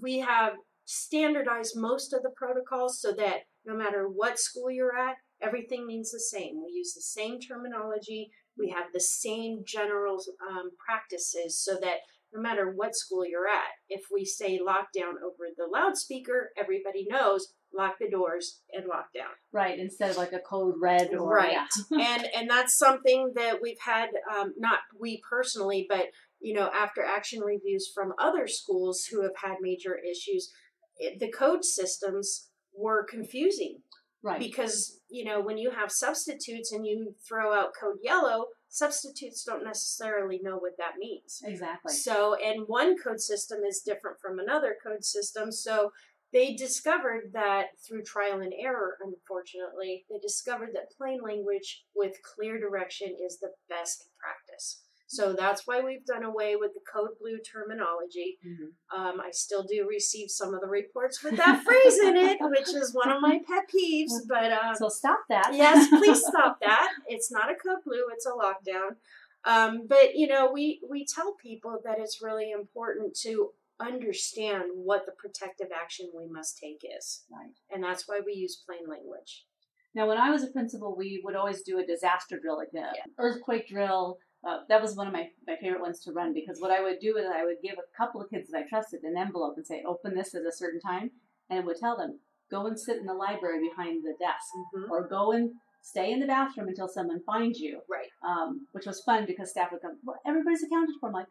we 0.02 0.18
have 0.18 0.54
standardized 0.84 1.74
most 1.76 2.12
of 2.12 2.22
the 2.22 2.32
protocols 2.36 3.00
so 3.00 3.12
that 3.12 3.40
no 3.64 3.76
matter 3.76 4.08
what 4.08 4.38
school 4.38 4.70
you're 4.70 4.96
at, 4.96 5.16
everything 5.42 5.86
means 5.86 6.10
the 6.10 6.20
same. 6.20 6.62
We 6.64 6.72
use 6.72 6.94
the 6.94 7.02
same 7.02 7.38
terminology. 7.40 8.30
We 8.58 8.70
have 8.70 8.86
the 8.92 9.00
same 9.00 9.62
general 9.66 10.18
um, 10.50 10.70
practices 10.84 11.62
so 11.62 11.78
that 11.82 11.98
no 12.32 12.40
matter 12.40 12.72
what 12.74 12.94
school 12.94 13.26
you're 13.26 13.48
at. 13.48 13.70
If 13.88 14.06
we 14.12 14.24
say 14.24 14.58
lockdown 14.58 15.14
over 15.24 15.46
the 15.56 15.68
loudspeaker, 15.70 16.50
everybody 16.58 17.06
knows 17.08 17.52
lock 17.72 17.96
the 18.00 18.10
doors 18.10 18.60
and 18.72 18.86
lock 18.86 19.12
down. 19.14 19.30
Right, 19.52 19.78
instead 19.78 20.10
of 20.10 20.16
like 20.16 20.32
a 20.32 20.38
code 20.38 20.74
red 20.80 21.14
or 21.14 21.34
right. 21.34 21.52
yeah. 21.52 21.66
and 21.90 22.26
and 22.34 22.50
that's 22.50 22.76
something 22.76 23.32
that 23.34 23.60
we've 23.62 23.80
had 23.84 24.08
um, 24.34 24.54
not 24.58 24.78
we 24.98 25.22
personally, 25.28 25.86
but 25.88 26.06
you 26.40 26.54
know 26.54 26.70
after 26.74 27.02
action 27.02 27.40
reviews 27.40 27.90
from 27.94 28.12
other 28.18 28.46
schools 28.46 29.04
who 29.04 29.22
have 29.22 29.36
had 29.42 29.56
major 29.60 29.96
issues, 29.98 30.52
it, 30.96 31.18
the 31.20 31.30
code 31.30 31.64
systems 31.64 32.48
were 32.74 33.04
confusing 33.04 33.80
right. 34.22 34.38
because 34.38 35.00
you 35.08 35.24
know 35.24 35.40
when 35.40 35.58
you 35.58 35.70
have 35.70 35.90
substitutes 35.90 36.72
and 36.72 36.86
you 36.86 37.14
throw 37.26 37.52
out 37.52 37.70
code 37.80 37.96
yellow 38.02 38.46
substitutes 38.68 39.44
don't 39.44 39.64
necessarily 39.64 40.40
know 40.42 40.56
what 40.56 40.76
that 40.78 40.92
means 40.98 41.40
exactly. 41.44 41.92
so 41.92 42.34
and 42.34 42.64
one 42.66 42.96
code 42.98 43.20
system 43.20 43.60
is 43.66 43.82
different 43.84 44.16
from 44.20 44.38
another 44.38 44.76
code 44.84 45.04
system 45.04 45.50
so 45.50 45.90
they 46.30 46.54
discovered 46.54 47.30
that 47.32 47.68
through 47.86 48.02
trial 48.02 48.40
and 48.40 48.52
error 48.58 48.96
unfortunately 49.00 50.04
they 50.10 50.18
discovered 50.18 50.70
that 50.74 50.92
plain 50.96 51.20
language 51.22 51.84
with 51.94 52.12
clear 52.22 52.60
direction 52.60 53.16
is 53.24 53.38
the 53.38 53.50
best 53.68 54.08
practice 54.20 54.82
so 55.10 55.32
that's 55.32 55.66
why 55.66 55.80
we've 55.80 56.04
done 56.04 56.22
away 56.22 56.54
with 56.54 56.74
the 56.74 56.80
code 56.92 57.18
blue 57.18 57.38
terminology 57.38 58.38
Mhm. 58.46 58.72
um, 58.96 59.20
I 59.20 59.30
still 59.32 59.64
do 59.64 59.86
receive 59.88 60.30
some 60.30 60.54
of 60.54 60.60
the 60.60 60.68
reports 60.68 61.22
with 61.24 61.36
that 61.38 61.64
phrase 61.64 61.98
in 61.98 62.16
it, 62.16 62.38
which 62.40 62.68
is 62.74 62.94
one 62.94 63.10
of 63.10 63.20
my 63.20 63.40
pet 63.48 63.64
peeves. 63.74 64.12
But 64.28 64.52
um, 64.52 64.74
So 64.76 64.88
stop 64.88 65.20
that. 65.28 65.50
yes, 65.54 65.88
please 65.88 66.22
stop 66.32 66.60
that. 66.60 66.90
It's 67.08 67.32
not 67.32 67.50
a 67.50 67.54
code 67.54 67.82
blue; 67.84 68.04
it's 68.12 68.26
a 68.26 68.30
lockdown. 68.30 68.96
Um, 69.44 69.86
but 69.86 70.14
you 70.14 70.26
know, 70.26 70.50
we 70.52 70.80
we 70.88 71.04
tell 71.06 71.32
people 71.34 71.80
that 71.84 71.98
it's 71.98 72.20
really 72.22 72.50
important 72.50 73.14
to 73.22 73.52
understand 73.80 74.64
what 74.74 75.06
the 75.06 75.12
protective 75.12 75.68
action 75.74 76.10
we 76.14 76.26
must 76.26 76.58
take 76.58 76.84
is, 76.98 77.24
Right. 77.30 77.54
and 77.70 77.82
that's 77.82 78.06
why 78.08 78.20
we 78.24 78.34
use 78.34 78.56
plain 78.56 78.86
language. 78.88 79.46
Now, 79.94 80.06
when 80.06 80.18
I 80.18 80.30
was 80.30 80.42
a 80.44 80.48
principal, 80.48 80.94
we 80.94 81.20
would 81.24 81.34
always 81.34 81.62
do 81.62 81.78
a 81.78 81.86
disaster 81.86 82.38
drill, 82.38 82.56
like 82.58 82.70
the 82.72 82.80
Yeah. 82.94 83.04
earthquake 83.18 83.68
drill. 83.68 84.18
Uh, 84.46 84.58
that 84.68 84.80
was 84.80 84.94
one 84.94 85.06
of 85.06 85.12
my, 85.12 85.28
my 85.46 85.56
favorite 85.60 85.80
ones 85.80 86.00
to 86.00 86.12
run 86.12 86.32
because 86.32 86.60
what 86.60 86.70
I 86.70 86.80
would 86.82 87.00
do 87.00 87.16
is 87.16 87.26
I 87.26 87.44
would 87.44 87.56
give 87.62 87.76
a 87.78 87.96
couple 87.96 88.20
of 88.20 88.30
kids 88.30 88.50
that 88.50 88.58
I 88.58 88.68
trusted 88.68 89.02
an 89.02 89.16
envelope 89.16 89.54
and 89.56 89.66
say, 89.66 89.82
open 89.86 90.14
this 90.14 90.34
at 90.34 90.42
a 90.42 90.52
certain 90.52 90.80
time, 90.80 91.10
and 91.50 91.58
it 91.58 91.64
would 91.64 91.76
tell 91.78 91.96
them, 91.96 92.20
go 92.50 92.66
and 92.66 92.78
sit 92.78 92.98
in 92.98 93.06
the 93.06 93.14
library 93.14 93.60
behind 93.60 94.04
the 94.04 94.14
desk, 94.18 94.46
Mhm. 94.74 94.90
or 94.90 95.08
go 95.08 95.32
and 95.32 95.54
stay 95.82 96.12
in 96.12 96.20
the 96.20 96.26
bathroom 96.26 96.68
until 96.68 96.88
someone 96.88 97.20
finds 97.24 97.58
you. 97.58 97.80
Right? 97.88 98.08
Um, 98.22 98.68
which 98.72 98.86
was 98.86 99.02
fun 99.02 99.26
because 99.26 99.50
staff 99.50 99.72
would 99.72 99.82
come, 99.82 99.98
well, 100.04 100.20
everybody's 100.24 100.62
accounted 100.62 100.94
for. 101.00 101.08
I'm 101.08 101.14
like, 101.14 101.26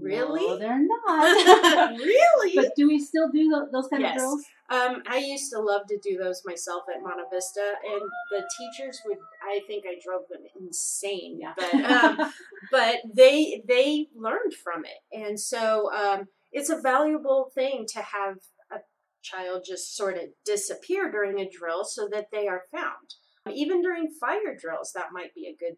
Really? 0.00 0.46
No, 0.46 0.58
they're 0.58 0.86
not. 0.86 1.90
really? 1.98 2.54
but 2.54 2.72
do 2.76 2.88
we 2.88 2.98
still 2.98 3.28
do 3.30 3.48
those 3.72 3.88
kind 3.88 4.02
Yes. 4.02 4.12
of 4.12 4.18
drills? 4.18 4.44
Um, 4.70 5.02
I 5.06 5.18
used 5.18 5.50
to 5.52 5.60
love 5.60 5.82
to 5.88 5.98
do 5.98 6.16
those 6.16 6.42
myself 6.44 6.84
at 6.94 7.02
Monte 7.02 7.24
Vista, 7.32 7.72
and 7.84 8.02
the 8.30 8.48
teachers 8.56 9.00
would. 9.04 9.18
I 9.42 9.60
think 9.66 9.84
I 9.86 9.98
drove 10.04 10.22
them 10.30 10.42
insane. 10.60 11.38
Yeah. 11.40 11.54
But 11.56 11.74
um, 11.74 12.32
but 12.70 12.96
they 13.12 13.62
they 13.66 14.06
learned 14.14 14.54
from 14.54 14.84
it, 14.84 15.00
and 15.26 15.38
so 15.40 15.92
um, 15.92 16.28
it's 16.52 16.70
a 16.70 16.80
valuable 16.80 17.50
thing 17.54 17.84
to 17.94 18.00
have 18.00 18.36
a 18.70 18.78
child 19.22 19.64
just 19.66 19.96
sort 19.96 20.16
of 20.16 20.24
disappear 20.44 21.10
during 21.10 21.40
a 21.40 21.48
drill 21.50 21.84
so 21.84 22.08
that 22.12 22.26
they 22.32 22.46
are 22.46 22.62
found. 22.72 23.14
Even 23.52 23.82
during 23.82 24.08
fire 24.20 24.56
drills, 24.60 24.92
that 24.94 25.12
might 25.12 25.34
be 25.34 25.46
a 25.46 25.56
good 25.58 25.76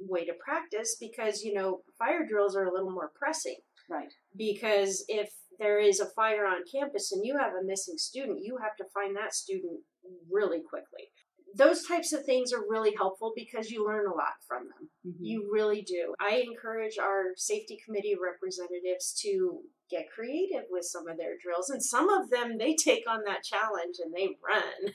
way 0.00 0.24
to 0.24 0.32
practice 0.44 0.96
because 1.00 1.42
you 1.42 1.54
know 1.54 1.80
fire 1.98 2.26
drills 2.26 2.56
are 2.56 2.64
a 2.64 2.72
little 2.72 2.90
more 2.90 3.10
pressing 3.14 3.56
right. 3.88 4.12
because 4.36 5.04
if 5.08 5.30
there 5.58 5.78
is 5.78 6.00
a 6.00 6.06
fire 6.06 6.46
on 6.46 6.62
campus 6.70 7.12
and 7.12 7.24
you 7.24 7.36
have 7.38 7.52
a 7.52 7.64
missing 7.64 7.96
student, 7.96 8.40
you 8.42 8.58
have 8.62 8.76
to 8.76 8.84
find 8.92 9.16
that 9.16 9.34
student 9.34 9.80
really 10.30 10.60
quickly. 10.68 11.10
Those 11.56 11.86
types 11.86 12.12
of 12.12 12.24
things 12.24 12.52
are 12.52 12.64
really 12.68 12.94
helpful 12.94 13.32
because 13.36 13.70
you 13.70 13.86
learn 13.86 14.06
a 14.06 14.14
lot 14.14 14.34
from 14.46 14.68
them. 14.68 14.90
Mhm. 15.06 15.16
You 15.20 15.48
really 15.52 15.82
do. 15.82 16.14
I 16.20 16.36
encourage 16.38 16.98
our 16.98 17.34
safety 17.36 17.76
committee 17.84 18.16
representatives 18.20 19.12
to 19.22 19.62
get 19.90 20.10
creative 20.10 20.64
with 20.70 20.84
some 20.84 21.06
of 21.06 21.16
their 21.16 21.36
drills, 21.38 21.70
and 21.70 21.82
some 21.82 22.08
of 22.08 22.30
them 22.30 22.58
they 22.58 22.74
take 22.74 23.08
on 23.08 23.22
that 23.24 23.44
challenge 23.44 23.96
and 24.02 24.12
they 24.12 24.36
run. 24.42 24.94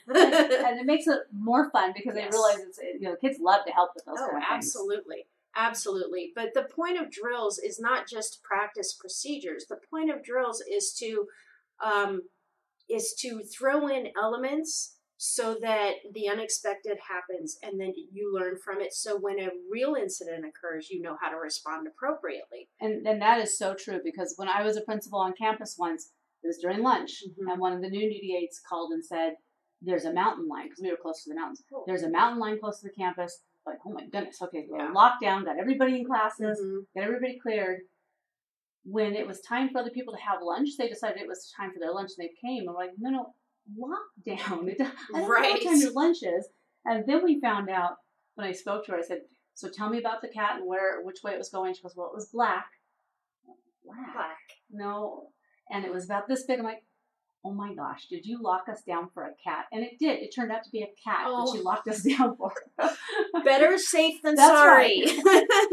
and 0.64 0.80
it 0.80 0.86
makes 0.86 1.06
it 1.06 1.20
more 1.32 1.70
fun 1.70 1.92
because 1.96 2.14
they 2.14 2.28
realize 2.28 2.58
it's 2.60 2.78
you 2.78 3.00
know 3.00 3.16
kids 3.16 3.38
love 3.40 3.64
to 3.64 3.72
help 3.72 3.92
with 3.94 4.04
those 4.04 4.18
Oh, 4.18 4.26
of 4.26 4.30
things. 4.32 4.44
absolutely. 4.50 5.26
Absolutely. 5.56 6.32
But 6.34 6.54
the 6.54 6.62
point 6.62 7.00
of 7.00 7.10
drills 7.10 7.58
is 7.58 7.80
not 7.80 8.06
just 8.08 8.42
practice 8.42 8.92
procedures. 8.94 9.66
The 9.66 9.80
point 9.90 10.10
of 10.10 10.22
drills 10.22 10.60
is 10.60 10.92
to 10.94 11.28
um, 11.82 12.22
is 12.88 13.14
to 13.20 13.40
throw 13.42 13.86
in 13.88 14.08
elements 14.20 14.96
so 15.22 15.54
that 15.60 15.96
the 16.14 16.30
unexpected 16.30 16.96
happens 17.06 17.58
and 17.62 17.78
then 17.78 17.92
you 18.10 18.32
learn 18.34 18.56
from 18.56 18.80
it. 18.80 18.94
So 18.94 19.18
when 19.18 19.38
a 19.38 19.50
real 19.70 19.94
incident 19.94 20.46
occurs, 20.46 20.88
you 20.88 21.02
know 21.02 21.18
how 21.20 21.28
to 21.28 21.36
respond 21.36 21.86
appropriately. 21.86 22.70
And 22.80 23.06
and 23.06 23.20
that 23.20 23.38
is 23.38 23.58
so 23.58 23.74
true 23.74 24.00
because 24.02 24.32
when 24.38 24.48
I 24.48 24.62
was 24.62 24.78
a 24.78 24.80
principal 24.80 25.18
on 25.18 25.34
campus 25.34 25.76
once, 25.78 26.10
it 26.42 26.46
was 26.46 26.56
during 26.56 26.82
lunch, 26.82 27.22
Mhm. 27.28 27.52
and 27.52 27.60
one 27.60 27.74
of 27.74 27.82
the 27.82 27.90
new 27.90 28.00
duty 28.00 28.34
aides 28.34 28.62
called 28.66 28.92
and 28.92 29.04
said, 29.04 29.36
"There's 29.82 30.06
a 30.06 30.12
mountain 30.14 30.48
line 30.48 30.68
because 30.68 30.80
we 30.82 30.90
were 30.90 30.96
close 30.96 31.22
to 31.24 31.28
the 31.28 31.36
mountains. 31.36 31.62
Cool. 31.70 31.84
There's 31.86 32.02
a 32.02 32.08
mountain 32.08 32.40
line 32.40 32.58
close 32.58 32.80
to 32.80 32.88
the 32.88 32.94
campus." 32.94 33.42
Like, 33.66 33.80
oh 33.84 33.90
my 33.90 34.06
goodness, 34.06 34.40
okay, 34.40 34.66
we're 34.70 34.78
Yeah. 34.78 34.92
locked 34.92 35.20
down, 35.20 35.44
got 35.44 35.58
everybody 35.58 35.98
in 35.98 36.06
classes, 36.06 36.58
Mhm. 36.58 36.86
got 36.94 37.04
everybody 37.04 37.38
cleared. 37.38 37.82
When 38.84 39.14
it 39.14 39.26
was 39.26 39.42
time 39.42 39.68
for 39.68 39.80
other 39.80 39.90
people 39.90 40.14
to 40.14 40.20
have 40.20 40.40
lunch, 40.40 40.70
they 40.78 40.88
decided 40.88 41.20
it 41.20 41.28
was 41.28 41.52
time 41.54 41.74
for 41.74 41.78
their 41.78 41.92
lunch. 41.92 42.12
And 42.16 42.26
they 42.26 42.34
came. 42.40 42.66
I'm 42.70 42.74
like, 42.74 42.92
no, 42.96 43.10
no, 43.10 43.34
lockdown. 43.78 44.68
It- 44.68 44.76
I 44.80 44.84
don't 45.12 45.22
know 45.22 45.28
Right. 45.28 45.52
what 45.52 45.62
time 45.64 45.80
your 45.80 45.92
lunch 45.92 46.22
is. 46.22 46.48
And 46.84 47.04
then 47.06 47.22
we 47.24 47.40
found 47.40 47.68
out 47.70 47.96
when 48.34 48.46
I 48.46 48.52
spoke 48.52 48.86
to 48.86 48.92
her. 48.92 48.98
I 48.98 49.02
said, 49.02 49.22
"So 49.54 49.68
tell 49.68 49.90
me 49.90 49.98
about 49.98 50.22
the 50.22 50.28
cat 50.28 50.56
and 50.58 50.66
where, 50.66 51.02
which 51.02 51.22
way 51.22 51.32
it 51.32 51.38
was 51.38 51.50
going." 51.50 51.74
She 51.74 51.82
goes, 51.82 51.94
"Well, 51.96 52.06
it 52.08 52.14
was 52.14 52.26
black." 52.32 52.66
Black? 53.84 54.12
Black. 54.14 54.38
No. 54.70 55.28
And 55.70 55.84
it 55.84 55.92
was 55.92 56.04
about 56.04 56.26
this 56.28 56.44
big. 56.44 56.58
I'm 56.58 56.64
like, 56.64 56.84
"Oh 57.44 57.52
my 57.52 57.74
gosh, 57.74 58.06
did 58.08 58.24
you 58.26 58.40
lock 58.42 58.68
us 58.68 58.82
down 58.82 59.08
for 59.12 59.24
a 59.24 59.34
cat?" 59.44 59.66
And 59.72 59.82
it 59.84 59.98
did. 59.98 60.20
It 60.22 60.34
turned 60.34 60.52
out 60.52 60.64
to 60.64 60.70
be 60.70 60.82
a 60.82 60.92
cat 61.04 61.26
that 61.26 61.50
she 61.52 61.60
Oh. 61.60 61.62
locked 61.62 61.88
us 61.88 62.02
down 62.16 62.36
for. 62.36 62.52
Better 63.44 63.76
safe 63.96 64.20
than 64.22 64.36
sorry. 64.36 65.04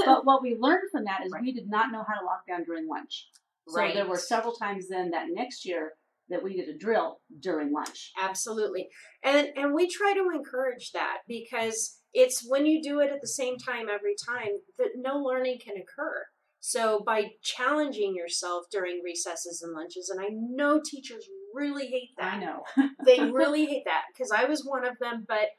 but 0.05 0.25
what 0.25 0.41
we 0.41 0.55
learned 0.55 0.89
from 0.91 1.05
that 1.05 1.25
is 1.25 1.33
we 1.41 1.51
did 1.51 1.69
not 1.69 1.91
know 1.91 2.03
how 2.07 2.19
to 2.19 2.25
lock 2.25 2.45
down 2.47 2.63
during 2.63 2.87
lunch. 2.87 3.29
So 3.69 3.77
Right. 3.77 3.93
there 3.93 4.07
were 4.07 4.17
several 4.17 4.53
times 4.53 4.87
then 4.87 5.11
that 5.11 5.27
next 5.29 5.65
year 5.65 5.93
that 6.29 6.43
we 6.43 6.55
did 6.55 6.69
a 6.69 6.77
drill 6.77 7.19
during 7.39 7.71
lunch. 7.71 8.11
Absolutely. 8.21 8.89
And 9.23 9.49
and 9.55 9.73
we 9.73 9.89
try 9.89 10.13
to 10.13 10.29
encourage 10.35 10.91
that 10.91 11.19
because 11.27 11.99
it's 12.13 12.47
when 12.47 12.65
you 12.65 12.81
do 12.81 12.99
it 12.99 13.11
at 13.11 13.21
the 13.21 13.27
same 13.27 13.57
time 13.57 13.87
every 13.89 14.15
time 14.27 14.59
that 14.77 14.91
no 14.95 15.17
learning 15.17 15.59
can 15.63 15.75
occur. 15.75 16.25
So 16.59 17.01
by 17.05 17.31
challenging 17.43 18.15
yourself 18.15 18.65
during 18.71 19.01
recesses 19.03 19.61
and 19.61 19.73
lunches 19.73 20.09
and 20.09 20.19
I 20.19 20.29
know 20.31 20.81
teachers 20.83 21.27
really 21.53 21.87
hate 21.87 22.11
that. 22.17 22.35
I 22.35 22.39
know. 22.39 22.63
They 23.05 23.19
really 23.31 23.65
hate 23.65 23.83
that 23.85 24.03
because 24.11 24.31
I 24.31 24.45
was 24.45 24.65
one 24.65 24.85
of 24.85 24.97
them 24.99 25.25
but 25.27 25.49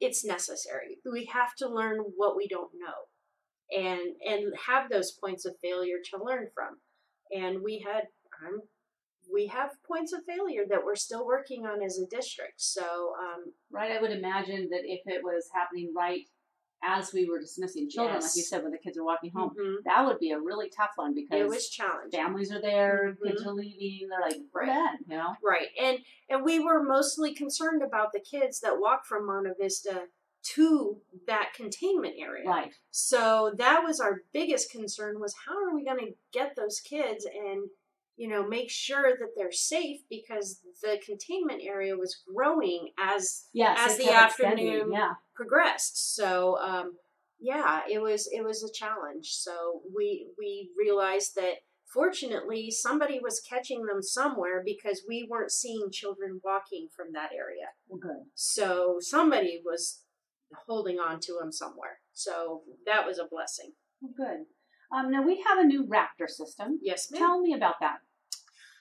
it's 0.00 0.24
necessary. 0.24 0.98
We 1.10 1.24
have 1.32 1.54
to 1.56 1.68
learn 1.68 1.98
what 2.16 2.36
we 2.36 2.46
don't 2.48 2.70
know 2.74 3.08
and 3.76 4.00
and 4.24 4.52
have 4.66 4.90
those 4.90 5.12
points 5.12 5.44
of 5.44 5.54
failure 5.62 5.98
to 6.10 6.22
learn 6.22 6.48
from. 6.54 6.78
And 7.30 7.62
we 7.62 7.84
had 7.86 8.04
I'm 8.42 8.60
we 9.32 9.46
have 9.48 9.70
points 9.86 10.12
of 10.12 10.24
failure 10.24 10.64
that 10.68 10.84
we're 10.84 10.96
still 10.96 11.26
working 11.26 11.66
on 11.66 11.82
as 11.82 11.98
a 11.98 12.06
district. 12.06 12.54
So, 12.60 13.14
um, 13.18 13.52
right? 13.70 13.92
I 13.92 14.00
would 14.00 14.10
imagine 14.10 14.68
that 14.70 14.82
if 14.84 15.00
it 15.06 15.22
was 15.22 15.48
happening 15.52 15.92
right 15.94 16.22
as 16.82 17.12
we 17.12 17.28
were 17.28 17.40
dismissing 17.40 17.90
children, 17.90 18.20
like 18.20 18.36
you 18.36 18.42
said, 18.42 18.62
when 18.62 18.70
the 18.70 18.78
kids 18.78 18.96
are 18.96 19.04
walking 19.04 19.32
home, 19.34 19.50
mhm, 19.58 19.76
that 19.84 20.06
would 20.06 20.20
be 20.20 20.30
a 20.30 20.38
really 20.38 20.70
tough 20.70 20.92
one 20.94 21.12
because 21.12 21.40
it 21.40 21.48
was 21.48 21.68
challenging. 21.68 22.18
families 22.20 22.52
are 22.52 22.60
there, 22.60 23.16
Mhm. 23.20 23.26
kids 23.26 23.42
are 23.44 23.52
leaving, 23.52 24.08
they're 24.08 24.20
like, 24.20 24.40
Right. 24.52 24.98
you 25.00 25.16
know? 25.16 25.34
Right. 25.42 25.68
And 25.78 26.04
and 26.28 26.44
we 26.44 26.60
were 26.60 26.82
mostly 26.82 27.34
concerned 27.34 27.82
about 27.82 28.12
the 28.12 28.20
kids 28.20 28.60
that 28.60 28.78
walk 28.78 29.06
from 29.06 29.26
Monte 29.26 29.50
Vista 29.58 30.08
to 30.40 31.02
that 31.26 31.52
containment 31.52 32.14
area. 32.16 32.48
Right. 32.48 32.72
So 32.92 33.50
that 33.56 33.82
was 33.82 33.98
our 33.98 34.22
biggest 34.32 34.70
concern 34.70 35.18
was 35.18 35.34
how 35.46 35.58
are 35.64 35.74
we 35.74 35.84
going 35.84 35.98
to 35.98 36.14
get 36.32 36.54
those 36.54 36.80
kids 36.80 37.26
and 37.26 37.68
you 38.18 38.28
know 38.28 38.46
make 38.46 38.68
sure 38.70 39.08
that 39.18 39.30
they're 39.36 39.52
safe 39.52 40.00
because 40.10 40.60
the 40.82 40.98
containment 41.04 41.62
area 41.64 41.96
was 41.96 42.20
growing 42.34 42.90
as 42.98 43.46
Yes. 43.52 43.78
As 43.92 43.96
the 43.98 44.10
afternoon- 44.12 44.92
Yeah. 44.92 45.14
progressed. 45.34 46.14
So 46.16 46.58
um, 46.58 46.98
yeah, 47.40 47.82
it 47.88 48.00
was 48.02 48.28
it 48.32 48.42
was 48.44 48.62
a 48.64 48.72
challenge. 48.82 49.26
So 49.46 49.82
we 49.96 50.28
we 50.38 50.70
realized 50.76 51.36
that 51.36 51.56
fortunately 51.98 52.70
somebody 52.70 53.18
was 53.22 53.40
catching 53.48 53.86
them 53.86 54.02
somewhere 54.02 54.62
because 54.64 55.02
we 55.08 55.26
weren't 55.30 55.52
seeing 55.52 55.90
children 55.90 56.40
walking 56.44 56.88
from 56.94 57.12
that 57.12 57.30
area. 57.32 57.68
Well, 57.88 58.00
good. 58.00 58.24
So 58.34 58.96
somebody 59.00 59.62
was 59.64 60.02
holding 60.66 60.98
on 60.98 61.20
to 61.20 61.32
them 61.40 61.52
somewhere. 61.52 62.00
So 62.12 62.62
that 62.86 63.06
was 63.06 63.18
a 63.18 63.26
blessing. 63.30 63.72
Well, 64.00 64.12
good. 64.16 64.44
Um, 64.94 65.10
now 65.10 65.22
we 65.22 65.42
have 65.46 65.58
a 65.58 65.64
new 65.64 65.86
Raptor 65.86 66.28
system. 66.28 66.78
Yes, 66.82 67.10
ma'am. 67.10 67.20
Tell 67.20 67.40
me 67.40 67.52
about 67.54 67.74
that. 67.80 67.98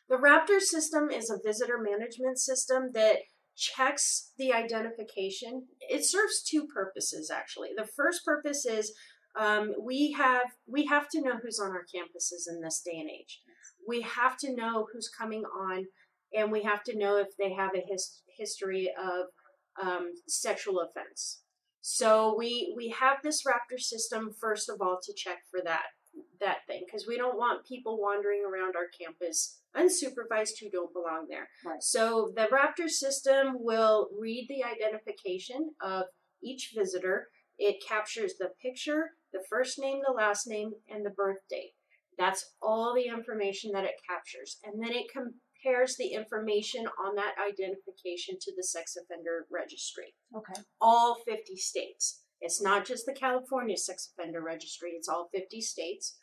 The 0.09 0.17
Raptor 0.17 0.61
system 0.61 1.09
is 1.09 1.29
a 1.29 1.39
visitor 1.43 1.77
management 1.81 2.39
system 2.39 2.91
that 2.93 3.17
checks 3.57 4.31
the 4.37 4.53
identification. 4.53 5.67
It 5.81 6.05
serves 6.05 6.43
two 6.43 6.67
purposes 6.67 7.31
actually. 7.31 7.69
The 7.75 7.87
first 7.95 8.23
purpose 8.23 8.65
is 8.65 8.93
um, 9.37 9.73
we 9.81 10.13
have 10.13 10.47
we 10.67 10.85
have 10.85 11.09
to 11.09 11.21
know 11.21 11.37
who's 11.41 11.59
on 11.59 11.71
our 11.71 11.83
campuses 11.83 12.47
in 12.49 12.61
this 12.61 12.81
day 12.85 12.97
and 12.99 13.09
age. 13.09 13.41
We 13.87 14.01
have 14.01 14.37
to 14.37 14.55
know 14.55 14.87
who's 14.91 15.09
coming 15.09 15.43
on, 15.43 15.85
and 16.33 16.51
we 16.51 16.63
have 16.63 16.83
to 16.85 16.97
know 16.97 17.17
if 17.17 17.27
they 17.37 17.53
have 17.53 17.71
a 17.75 17.83
his, 17.87 18.21
history 18.37 18.91
of 18.97 19.27
um, 19.81 20.11
sexual 20.27 20.79
offense. 20.79 21.41
So 21.81 22.35
we 22.37 22.73
we 22.75 22.89
have 22.99 23.17
this 23.21 23.43
Raptor 23.43 23.79
system 23.79 24.31
first 24.39 24.69
of 24.69 24.77
all 24.81 24.99
to 25.03 25.13
check 25.13 25.39
for 25.51 25.61
that 25.63 25.85
that 26.39 26.65
thing 26.67 26.83
because 26.85 27.07
we 27.07 27.17
don't 27.17 27.37
want 27.37 27.65
people 27.65 27.99
wandering 27.99 28.43
around 28.45 28.75
our 28.75 28.87
campus 28.99 29.59
unsupervised 29.75 30.59
who 30.59 30.69
don't 30.69 30.93
belong 30.93 31.27
there. 31.29 31.49
Right. 31.65 31.81
So 31.81 32.31
the 32.35 32.47
Raptor 32.47 32.89
system 32.89 33.57
will 33.59 34.09
read 34.19 34.47
the 34.49 34.63
identification 34.63 35.71
of 35.81 36.05
each 36.43 36.73
visitor. 36.75 37.27
It 37.57 37.83
captures 37.87 38.33
the 38.39 38.49
picture, 38.61 39.11
the 39.33 39.43
first 39.49 39.79
name, 39.79 40.01
the 40.05 40.13
last 40.13 40.47
name, 40.47 40.71
and 40.89 41.05
the 41.05 41.11
birth 41.11 41.41
date. 41.49 41.73
That's 42.17 42.53
all 42.61 42.93
the 42.95 43.07
information 43.07 43.71
that 43.73 43.83
it 43.83 44.01
captures. 44.07 44.57
And 44.63 44.81
then 44.81 44.91
it 44.91 45.05
compares 45.11 45.95
the 45.97 46.13
information 46.13 46.87
on 47.03 47.15
that 47.15 47.35
identification 47.39 48.37
to 48.41 48.51
the 48.55 48.63
sex 48.63 48.95
offender 48.95 49.45
registry. 49.51 50.15
Okay. 50.35 50.61
All 50.81 51.17
50 51.25 51.55
states. 51.57 52.23
It's 52.41 52.61
not 52.61 52.85
just 52.85 53.05
the 53.05 53.13
California 53.13 53.77
Sex 53.77 54.11
Offender 54.17 54.41
Registry, 54.41 54.91
it's 54.91 55.09
all 55.09 55.29
50 55.33 55.61
states. 55.61 56.17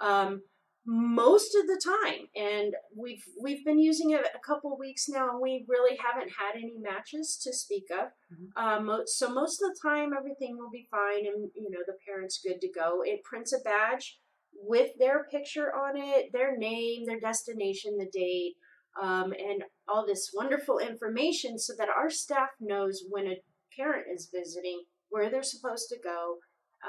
Um, 0.00 0.42
most 0.84 1.54
of 1.54 1.66
the 1.68 1.80
time 1.80 2.26
and 2.34 2.74
we've 2.96 3.22
we've 3.40 3.64
been 3.64 3.78
using 3.78 4.10
it 4.10 4.26
a 4.34 4.38
couple 4.44 4.76
weeks 4.76 5.08
now 5.08 5.30
and 5.30 5.40
we 5.40 5.64
really 5.68 5.96
haven't 5.96 6.30
had 6.30 6.56
any 6.56 6.76
matches 6.80 7.38
to 7.40 7.52
speak 7.52 7.84
of 7.92 8.08
Mhm. 8.32 8.88
um, 8.90 9.02
so 9.06 9.30
most 9.30 9.62
of 9.62 9.68
the 9.68 9.78
time 9.80 10.10
everything 10.12 10.58
will 10.58 10.70
be 10.70 10.88
fine 10.90 11.24
and 11.24 11.52
you 11.54 11.70
know 11.70 11.84
the 11.86 11.96
parents 12.04 12.40
good 12.44 12.60
to 12.60 12.68
go 12.68 13.00
it 13.04 13.22
prints 13.22 13.52
a 13.52 13.60
badge 13.60 14.18
with 14.54 14.90
their 14.98 15.22
picture 15.30 15.72
on 15.72 15.96
it 15.96 16.32
their 16.32 16.56
name 16.56 17.06
their 17.06 17.20
destination 17.20 17.96
the 17.96 18.10
date 18.12 18.56
um, 19.00 19.32
and 19.32 19.62
all 19.86 20.04
this 20.04 20.32
wonderful 20.34 20.78
information 20.80 21.60
so 21.60 21.74
that 21.78 21.88
our 21.88 22.10
staff 22.10 22.50
knows 22.58 23.04
when 23.08 23.28
a 23.28 23.40
parent 23.76 24.06
is 24.12 24.28
visiting 24.34 24.82
where 25.12 25.30
they're 25.30 25.42
supposed 25.42 25.88
to 25.90 25.96
go 26.02 26.38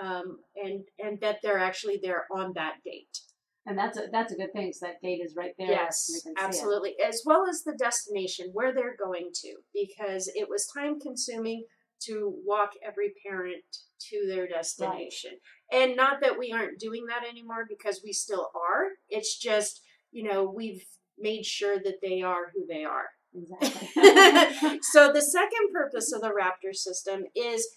um, 0.02 0.40
and 0.56 0.84
and 0.98 1.20
that 1.22 1.38
they're 1.44 1.60
actually 1.60 2.00
there 2.02 2.26
on 2.36 2.54
that 2.56 2.76
date 2.84 3.20
And 3.68 3.78
that's 3.78 3.98
a 3.98 4.08
that's 4.12 4.34
a 4.34 4.36
good 4.36 4.52
thing. 4.54 4.74
So 4.74 4.88
that 4.88 5.02
date 5.02 5.22
is 5.24 5.36
right 5.38 5.54
there. 5.58 5.68
Yes, 5.68 6.10
and 6.10 6.16
they 6.16 6.22
can 6.22 6.36
see 6.36 6.42
it. 6.42 6.46
absolutely. 6.46 6.96
As 7.06 7.22
well 7.26 7.46
as 7.48 7.64
the 7.64 7.78
destination 7.78 8.50
where 8.54 8.74
they're 8.74 8.98
going 8.98 9.30
to, 9.42 9.56
because 9.74 10.32
it 10.34 10.50
was 10.50 10.68
time 10.68 11.00
consuming 11.00 11.66
to 12.06 12.34
walk 12.46 12.72
every 12.86 13.14
parent 13.26 13.64
to 14.10 14.26
their 14.28 14.48
destination. 14.48 15.32
And 15.72 15.96
not 15.96 16.22
that 16.22 16.38
we 16.38 16.52
aren't 16.52 16.80
doing 16.80 17.06
that 17.08 17.28
anymore 17.28 17.66
because 17.68 18.02
we 18.04 18.12
still 18.12 18.50
are. 18.56 18.88
It's 19.10 19.38
just, 19.40 19.82
you 20.12 20.24
know, 20.24 20.44
we've 20.44 20.84
made 21.18 21.46
sure 21.46 21.78
that 21.78 22.00
they 22.02 22.22
are 22.22 22.52
who 22.54 22.66
they 22.68 22.84
are. 22.84 23.06
Exactly. 23.34 23.88
so 24.92 25.14
the 25.14 25.22
second 25.22 25.72
purpose 25.74 26.12
of 26.12 26.22
the 26.22 26.30
Raptor 26.30 26.76
system 26.76 27.24
is 27.36 27.68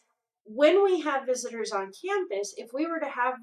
when 0.46 0.82
we 0.82 1.00
have 1.00 1.26
visitors 1.26 1.72
on 1.72 1.92
campus, 2.04 2.54
if 2.56 2.70
we 2.72 2.86
were 2.86 3.00
to 3.00 3.08
have, 3.08 3.34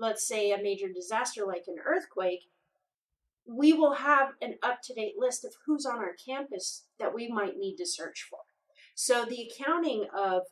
let's 0.00 0.26
say, 0.26 0.50
a 0.50 0.62
major 0.62 0.88
disaster 0.88 1.44
like 1.46 1.64
an 1.66 1.76
earthquake, 1.84 2.48
we 3.46 3.72
will 3.72 3.94
have 3.94 4.30
an 4.40 4.54
up 4.62 4.78
to 4.84 4.94
date 4.94 5.14
list 5.18 5.44
of 5.44 5.52
who's 5.66 5.84
on 5.84 5.98
our 5.98 6.14
campus 6.26 6.86
that 6.98 7.14
we 7.14 7.28
might 7.28 7.56
need 7.56 7.76
to 7.76 7.86
search 7.86 8.26
for. 8.28 8.40
So 8.94 9.24
the 9.24 9.48
accounting 9.50 10.06
of 10.16 10.42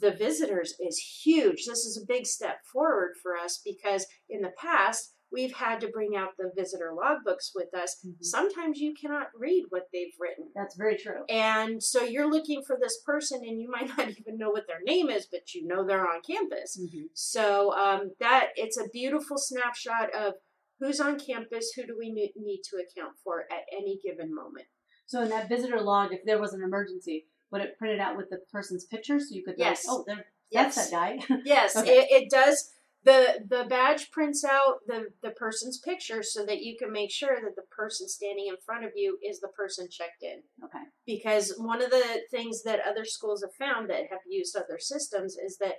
the 0.00 0.12
visitors 0.12 0.74
is 0.80 1.22
huge. 1.24 1.64
This 1.66 1.84
is 1.84 2.00
a 2.00 2.06
big 2.06 2.26
step 2.26 2.60
forward 2.72 3.14
for 3.22 3.36
us 3.36 3.60
because 3.64 4.06
in 4.28 4.42
the 4.42 4.52
past, 4.56 5.14
we've 5.32 5.52
had 5.54 5.80
to 5.80 5.88
bring 5.88 6.14
out 6.16 6.36
the 6.38 6.50
visitor 6.56 6.92
logbooks 6.96 7.50
with 7.54 7.74
us. 7.74 7.96
Mhm. 8.06 8.24
Sometimes 8.24 8.78
you 8.78 8.94
cannot 8.94 9.28
read 9.34 9.66
what 9.70 9.88
they've 9.92 10.14
written. 10.18 10.50
That's 10.54 10.76
very 10.76 10.96
true. 10.96 11.24
And 11.28 11.82
so 11.82 12.02
you're 12.02 12.30
looking 12.30 12.62
for 12.62 12.78
this 12.80 13.00
person, 13.04 13.42
and 13.44 13.60
you 13.60 13.68
might 13.70 13.88
not 13.98 14.08
even 14.10 14.38
know 14.38 14.50
what 14.50 14.66
their 14.66 14.80
name 14.84 15.10
is, 15.10 15.26
but 15.26 15.54
you 15.54 15.66
know 15.66 15.84
they're 15.84 16.08
on 16.08 16.22
campus. 16.22 16.78
Mhm. 16.80 17.08
So 17.14 17.72
um, 17.74 18.12
that 18.20 18.50
it's 18.56 18.78
a 18.78 18.88
beautiful 18.88 19.36
snapshot 19.38 20.14
of 20.14 20.34
who's 20.78 21.00
on 21.00 21.18
campus, 21.18 21.72
who 21.74 21.86
do 21.86 21.96
we 21.98 22.12
need 22.12 22.60
to 22.64 22.76
account 22.76 23.14
for 23.24 23.40
at 23.50 23.64
any 23.72 23.98
given 24.04 24.34
moment. 24.34 24.66
So 25.06 25.22
in 25.22 25.28
that 25.30 25.48
visitor 25.48 25.80
log, 25.80 26.12
if 26.12 26.24
there 26.24 26.40
was 26.40 26.52
an 26.52 26.62
emergency, 26.62 27.26
would 27.50 27.62
it 27.62 27.78
print 27.78 27.94
it 27.94 28.00
out 28.00 28.16
with 28.16 28.28
the 28.28 28.38
person's 28.52 28.84
picture 28.84 29.18
so 29.18 29.26
you 29.30 29.44
could 29.44 29.54
Yes. 29.56 29.86
like, 29.86 29.96
oh, 29.96 30.04
there, 30.06 30.26
Yes. 30.50 30.74
that's 30.74 30.90
that 30.90 31.18
guy. 31.28 31.36
Yes, 31.44 31.76
Okay. 31.76 31.98
it, 32.00 32.24
it 32.24 32.30
does. 32.30 32.72
The 33.06 33.44
The 33.48 33.64
badge 33.76 34.10
prints 34.10 34.44
out 34.44 34.80
the 34.86 35.00
the 35.22 35.30
person's 35.44 35.78
picture 35.78 36.22
so 36.22 36.44
that 36.44 36.60
you 36.66 36.76
can 36.80 36.92
make 36.92 37.10
sure 37.10 37.36
that 37.42 37.56
the 37.56 37.68
person 37.82 38.08
standing 38.08 38.46
in 38.48 38.56
front 38.66 38.84
of 38.84 38.92
you 38.94 39.18
is 39.22 39.40
the 39.40 39.48
person 39.60 39.88
checked 39.90 40.22
in. 40.22 40.42
okay. 40.64 40.84
because 41.06 41.54
one 41.56 41.80
of 41.82 41.90
the 41.90 42.06
things 42.30 42.62
that 42.64 42.80
other 42.90 43.04
schools 43.04 43.42
have 43.42 43.54
found 43.54 43.88
that 43.90 44.10
have 44.10 44.24
used 44.28 44.54
other 44.56 44.78
systems 44.78 45.36
is 45.36 45.56
that 45.58 45.76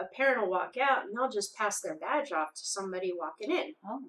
a 0.00 0.04
parent 0.16 0.40
will 0.42 0.50
walk 0.50 0.74
out 0.88 1.04
and 1.04 1.10
they'll 1.14 1.28
just 1.40 1.54
pass 1.54 1.80
their 1.80 1.96
badge 1.96 2.32
off 2.32 2.50
to 2.54 2.64
somebody 2.64 3.12
walking 3.22 3.50
in 3.60 3.74
Oh. 3.86 4.00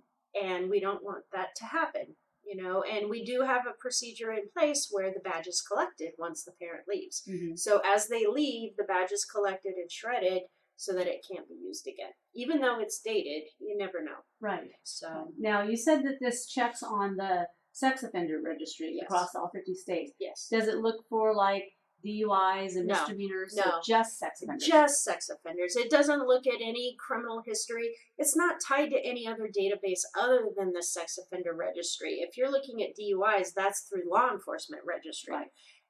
and 0.41 0.69
we 0.69 0.79
don't 0.79 1.03
want 1.03 1.25
that 1.33 1.55
to 1.57 1.65
happen 1.65 2.15
you 2.45 2.55
know 2.61 2.83
and 2.83 3.09
we 3.09 3.23
do 3.25 3.41
have 3.41 3.65
a 3.67 3.77
procedure 3.79 4.31
in 4.31 4.43
place 4.57 4.87
where 4.91 5.11
the 5.13 5.19
badge 5.29 5.47
is 5.47 5.61
collected 5.69 6.11
once 6.17 6.43
the 6.43 6.51
parent 6.63 6.85
leaves 6.87 7.23
Mhm. 7.29 7.57
so 7.57 7.81
as 7.85 8.07
they 8.07 8.25
leave 8.27 8.75
the 8.77 8.83
badge 8.93 9.11
is 9.11 9.25
collected 9.25 9.73
and 9.75 9.91
shredded 9.91 10.43
so 10.75 10.93
that 10.93 11.07
it 11.07 11.25
can't 11.29 11.47
be 11.47 11.55
used 11.55 11.87
again 11.87 12.11
even 12.33 12.59
though 12.59 12.79
it's 12.79 12.99
dated 12.99 13.43
you 13.59 13.77
never 13.77 14.03
know 14.03 14.17
Right. 14.41 14.71
so 14.83 15.31
Now 15.37 15.61
you 15.63 15.77
said 15.77 16.03
that 16.03 16.19
this 16.19 16.47
checks 16.47 16.81
on 16.83 17.15
the 17.15 17.47
sex 17.71 18.03
offender 18.03 18.39
registry 18.43 18.93
Yes. 18.95 19.05
across 19.05 19.35
all 19.35 19.49
50 19.53 19.73
states. 19.75 20.11
yes 20.19 20.47
Does 20.51 20.67
it 20.67 20.77
look 20.77 21.05
for 21.09 21.33
like 21.35 21.63
DUIs 22.05 22.75
and 22.75 22.87
No. 22.87 22.95
misdemeanors? 22.95 23.55
No. 23.55 23.79
Just 23.85 24.19
sex 24.19 24.41
offenders? 24.41 24.67
just 24.67 25.03
sex 25.05 25.29
offenders. 25.29 25.77
It 25.77 25.89
doesn't 25.89 26.27
look 26.27 26.45
at 26.45 26.59
any 26.61 26.97
criminal 26.99 27.41
history. 27.45 27.95
It's 28.17 28.35
not 28.35 28.57
tied 28.59 28.89
to 28.89 28.99
any 29.05 29.25
other 29.25 29.47
database 29.47 30.01
other 30.13 30.49
than 30.57 30.73
the 30.73 30.83
sex 30.83 31.17
offender 31.17 31.53
registry. 31.53 32.15
If 32.15 32.35
you're 32.35 32.51
looking 32.51 32.83
at 32.83 32.97
DUIs, 32.97 33.53
that's 33.53 33.87
through 33.87 34.03
law 34.11 34.31
enforcement 34.33 34.83
registry. 34.85 35.33
Right. 35.33 35.47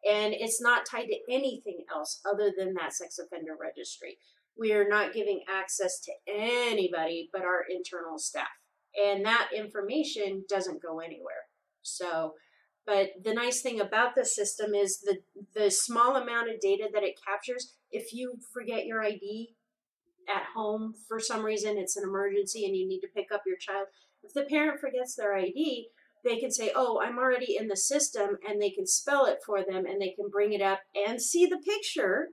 And 0.07 0.35
it's 0.35 0.61
not 0.61 0.85
tied 0.85 1.07
to 1.07 1.17
anything 1.31 1.83
else 1.91 2.21
other 2.31 2.53
than 2.55 2.75
that 2.75 2.93
sex 2.93 3.17
offender 3.17 3.55
registry. 3.59 4.19
We 4.57 4.73
are 4.73 4.87
not 4.87 5.13
giving 5.13 5.43
access 5.49 5.99
to 6.01 6.11
anybody 6.27 7.29
but 7.31 7.43
our 7.43 7.63
internal 7.69 8.17
staff. 8.17 8.47
And 8.95 9.25
that 9.25 9.49
information 9.55 10.45
doesn't 10.47 10.81
go 10.81 10.99
anywhere. 10.99 11.47
So, 11.81 12.35
but 12.85 13.11
the 13.23 13.33
nice 13.33 13.61
thing 13.61 13.79
about 13.79 14.15
the 14.15 14.25
system 14.25 14.73
is 14.75 14.99
the 14.99 15.19
the 15.55 15.71
small 15.71 16.15
amount 16.15 16.49
of 16.49 16.59
data 16.59 16.89
that 16.93 17.03
it 17.03 17.19
captures. 17.25 17.73
If 17.91 18.13
you 18.13 18.39
forget 18.53 18.85
your 18.85 19.03
ID 19.03 19.55
at 20.27 20.43
home 20.55 20.93
for 21.07 21.19
some 21.19 21.43
reason, 21.43 21.77
it's 21.77 21.97
an 21.97 22.03
emergency 22.03 22.65
and 22.65 22.75
you 22.75 22.87
need 22.87 23.01
to 23.01 23.07
pick 23.07 23.31
up 23.31 23.43
your 23.45 23.57
child. 23.57 23.87
If 24.21 24.33
the 24.33 24.43
parent 24.43 24.79
forgets 24.79 25.15
their 25.15 25.35
ID, 25.35 25.89
they 26.23 26.39
can 26.39 26.51
say, 26.51 26.71
"Oh, 26.75 27.01
I'm 27.01 27.17
already 27.17 27.57
in 27.57 27.67
the 27.67 27.75
system," 27.75 28.37
and 28.47 28.61
they 28.61 28.69
can 28.69 28.87
spell 28.87 29.25
it 29.25 29.39
for 29.45 29.63
them, 29.63 29.85
and 29.85 30.01
they 30.01 30.11
can 30.11 30.29
bring 30.29 30.53
it 30.53 30.61
up 30.61 30.81
and 30.95 31.21
see 31.21 31.45
the 31.45 31.57
picture 31.57 32.29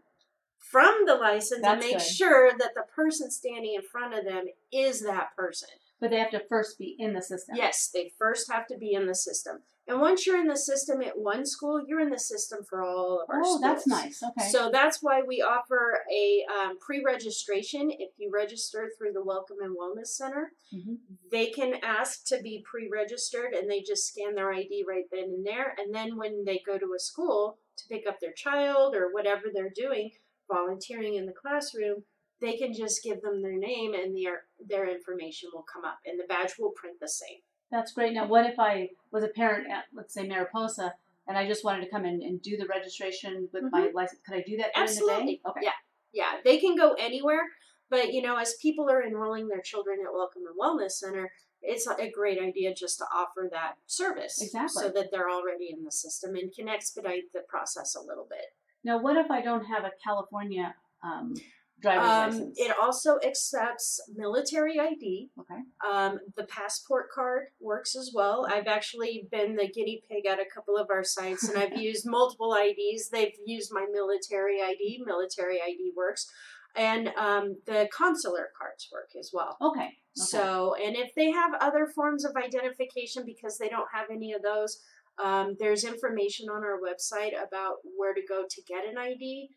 from 0.71 1.05
the 1.07 1.15
license 1.17 1.65
and 1.65 1.81
make 1.81 1.99
good. 1.99 2.03
sure 2.03 2.51
that 2.59 2.75
the 2.75 2.85
person 2.95 3.31
standing 3.31 3.75
in 3.75 3.83
front 3.83 4.15
of 4.15 4.25
them 4.25 4.47
is 4.73 5.01
that 5.03 5.35
person. 5.37 5.69
But 6.01 6.11
they 6.11 6.19
have 6.19 6.31
to 6.31 6.43
first 6.49 6.79
be 6.79 6.97
in 6.99 7.13
the 7.13 7.21
system. 7.21 7.57
Yes, 7.57 7.91
they 7.93 8.11
first 8.19 8.51
have 8.51 8.67
to 8.69 8.79
be 8.79 8.95
in 8.95 9.07
the 9.07 9.15
system. 9.15 9.59
And 9.87 10.01
once 10.01 10.25
you're 10.27 10.41
in 10.41 10.47
the 10.47 10.57
system 10.57 11.03
at 11.03 11.19
one 11.19 11.45
school, 11.45 11.85
you're 11.87 12.01
in 12.01 12.09
the 12.11 12.19
system 12.19 12.61
for 12.65 12.83
all 12.83 13.21
of 13.21 13.29
our 13.29 13.41
Oh, 13.41 13.57
schools. 13.57 13.61
that's 13.61 13.87
nice. 13.87 14.23
Okay. 14.23 14.49
So 14.49 14.71
that's 14.71 15.03
why 15.03 15.21
we 15.21 15.43
offer 15.43 15.99
a 16.11 16.45
um, 16.51 16.79
pre-registration. 16.79 17.91
If 17.91 18.11
you 18.17 18.31
register 18.33 18.91
through 18.97 19.13
the 19.13 19.23
Welcome 19.25 19.59
and 19.63 19.77
Wellness 19.77 20.09
Center, 20.09 20.53
Mhm. 20.73 20.99
they 21.31 21.47
can 21.51 21.75
ask 21.83 22.25
to 22.27 22.41
be 22.41 22.63
pre-registered, 22.63 23.53
and 23.53 23.69
they 23.71 23.81
just 23.83 24.07
scan 24.07 24.35
their 24.37 24.53
ID 24.53 24.85
right 24.89 25.07
then 25.11 25.25
and 25.25 25.45
there. 25.47 25.75
And 25.79 25.95
then 25.95 26.17
when 26.17 26.45
they 26.45 26.61
go 26.65 26.79
to 26.79 26.95
a 26.95 26.99
school 26.99 27.59
to 27.77 27.89
pick 27.89 28.07
up 28.07 28.21
their 28.21 28.33
child 28.33 28.95
or 28.95 29.13
whatever 29.13 29.49
they're 29.53 29.69
doing, 29.75 30.13
volunteering 30.53 31.15
in 31.15 31.27
the 31.27 31.33
classroom, 31.33 32.05
they 32.41 32.57
can 32.57 32.73
just 32.73 33.03
give 33.05 33.21
them 33.23 33.43
their 33.43 33.57
name, 33.57 33.95
and 33.95 34.17
their 34.17 34.43
their 34.67 34.89
information 34.89 35.51
will 35.53 35.65
come 35.73 35.85
up, 35.85 35.99
and 36.07 36.19
the 36.19 36.25
badge 36.29 36.53
will 36.59 36.71
print 36.71 36.97
the 37.01 37.09
same. 37.09 37.39
That's 37.71 37.93
great. 37.93 38.15
Now, 38.15 38.27
what 38.27 38.47
if 38.47 38.59
I 38.59 38.89
was 39.13 39.23
a 39.25 39.29
parent 39.29 39.71
at, 39.71 39.85
let's 39.95 40.13
say, 40.15 40.27
Mariposa, 40.27 40.95
and 41.29 41.39
I 41.39 41.47
just 41.47 41.65
wanted 41.65 41.85
to 41.85 41.91
come 41.91 42.05
in 42.05 42.21
and 42.23 42.43
do 42.43 42.57
the 42.57 42.67
registration 42.67 43.49
with 43.53 43.65
my 43.71 43.91
license? 43.95 44.21
Could 44.27 44.37
I 44.39 44.43
do 44.47 44.57
that 44.57 44.75
during 44.75 44.89
the 44.89 44.95
Mm-hmm. 44.95 45.11
Absolutely. 45.11 45.35
day? 45.35 45.41
Okay. 45.49 45.61
Yeah. 45.63 45.73
Yeah, 46.13 46.33
they 46.45 46.59
can 46.59 46.75
go 46.77 46.95
anywhere. 46.95 47.43
But 47.89 48.13
you 48.13 48.23
know, 48.23 48.37
as 48.37 48.55
people 48.61 48.89
are 48.91 49.03
enrolling 49.03 49.47
their 49.49 49.61
children 49.61 49.99
at 50.05 50.13
Welcome 50.13 50.43
and 50.49 50.59
Wellness 50.59 50.93
Center, 50.93 51.31
it's 51.63 51.87
a 51.87 52.11
great 52.11 52.41
idea 52.41 52.75
just 52.75 52.99
to 52.99 53.05
offer 53.15 53.49
that 53.53 53.75
service 53.87 54.41
Exactly. 54.43 54.83
so 54.83 54.89
that 54.89 55.11
they're 55.13 55.29
already 55.31 55.69
in 55.71 55.85
the 55.85 55.93
system 55.93 56.35
and 56.35 56.53
can 56.53 56.69
expedite 56.69 57.25
the 57.35 57.43
process 57.49 57.95
a 57.95 58.01
little 58.01 58.27
bit. 58.29 58.47
Now, 58.85 58.99
what 59.01 59.17
if 59.17 59.31
I 59.31 59.43
don't 59.43 59.65
have 59.65 59.85
a 59.85 59.91
California 60.03 60.75
um, 61.03 61.35
driver's 61.81 62.09
Um, 62.09 62.31
license? 62.31 62.59
it 62.59 62.73
also 62.81 63.19
accepts 63.25 64.01
military 64.15 64.79
ID. 64.79 65.31
okay. 65.39 65.61
Um, 65.87 66.21
the 66.37 66.45
passport 66.45 67.11
card 67.11 67.49
works 67.61 67.97
as 67.97 68.13
well. 68.15 68.47
I've 68.51 68.67
actually 68.67 69.29
been 69.31 69.57
the 69.57 69.69
guinea 69.69 70.03
pig 70.09 70.27
at 70.27 70.39
a 70.39 70.45
couple 70.55 70.77
of 70.77 70.89
our 70.91 71.05
sites 71.05 71.49
and 71.49 71.59
I've 71.59 71.77
used 71.89 72.07
multiple 72.07 72.55
IDs. 72.55 73.09
They've 73.11 73.35
used 73.47 73.71
my 73.73 73.87
military 73.93 74.61
ID. 74.63 75.03
Military 75.07 75.61
ID 75.61 75.93
works. 75.97 76.31
And 76.77 77.09
um, 77.19 77.57
the 77.67 77.89
consular 77.93 78.51
cards 78.57 78.89
work 78.93 79.11
as 79.19 79.31
well. 79.33 79.57
Okay. 79.61 79.81
okay. 79.81 79.91
So, 80.15 80.77
and 80.77 80.95
if 80.97 81.13
they 81.17 81.31
have 81.33 81.53
other 81.61 81.87
forms 81.87 82.25
of 82.25 82.37
identification 82.37 83.25
because 83.27 83.59
they 83.59 83.69
don't 83.69 83.89
have 83.93 84.07
any 84.11 84.33
of 84.33 84.43
those, 84.43 84.79
um, 85.23 85.57
there's 85.59 85.85
information 85.85 86.49
on 86.49 86.63
our 86.63 86.79
website 86.81 87.33
about 87.33 87.77
where 87.97 88.15
to 88.15 88.23
go 88.29 88.45
to 88.49 88.63
get 88.63 88.87
an 88.87 88.99
ID. 88.99 89.49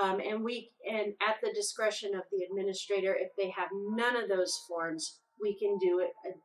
Um, 0.00 0.20
and 0.20 0.44
we, 0.44 0.70
and 0.88 1.14
at 1.20 1.36
the 1.42 1.52
discretion 1.52 2.14
of 2.14 2.22
the 2.30 2.44
administrator, 2.48 3.14
if 3.14 3.30
they 3.36 3.50
have 3.50 3.68
none 3.72 4.16
of 4.16 4.28
those 4.28 4.56
forms, 4.68 5.18
we 5.40 5.58
can 5.58 5.78
do 5.78 5.98
it. 5.98 6.10
uh, 6.26 6.36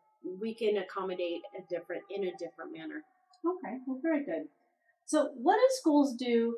We 0.41 0.55
can 0.55 0.77
accommodate 0.77 1.41
a 1.57 1.61
different 1.69 2.03
in 2.09 2.23
a 2.23 2.31
different 2.31 2.71
manner. 2.75 3.03
Okay, 3.45 3.77
well, 3.85 3.99
very 4.01 4.25
good. 4.25 4.47
So, 5.05 5.29
what 5.35 5.57
do 5.57 5.67
schools 5.69 6.15
do 6.17 6.57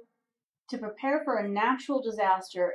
to 0.70 0.78
prepare 0.78 1.22
for 1.26 1.36
a 1.36 1.50
natural 1.50 2.02
disaster 2.02 2.74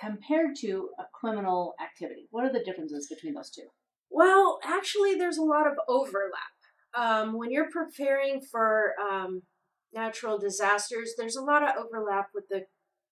compared 0.00 0.56
to 0.62 0.90
a 0.98 1.04
criminal 1.14 1.74
activity? 1.80 2.26
What 2.32 2.44
are 2.44 2.52
the 2.52 2.64
differences 2.64 3.06
between 3.08 3.34
those 3.34 3.50
two? 3.50 3.68
Well, 4.10 4.58
actually, 4.64 5.14
there's 5.14 5.38
a 5.38 5.44
lot 5.44 5.68
of 5.68 5.74
overlap. 5.88 6.54
Um, 6.96 7.36
when 7.38 7.50
you're 7.50 7.70
preparing 7.70 8.40
for 8.40 8.94
um, 9.00 9.42
natural 9.92 10.38
disasters, 10.38 11.14
there's 11.16 11.36
a 11.36 11.42
lot 11.42 11.62
of 11.62 11.84
overlap 11.84 12.28
with 12.34 12.48
the 12.48 12.66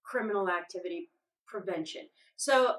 criminal 0.04 0.48
activity 0.48 1.10
prevention. 1.46 2.08
So 2.36 2.76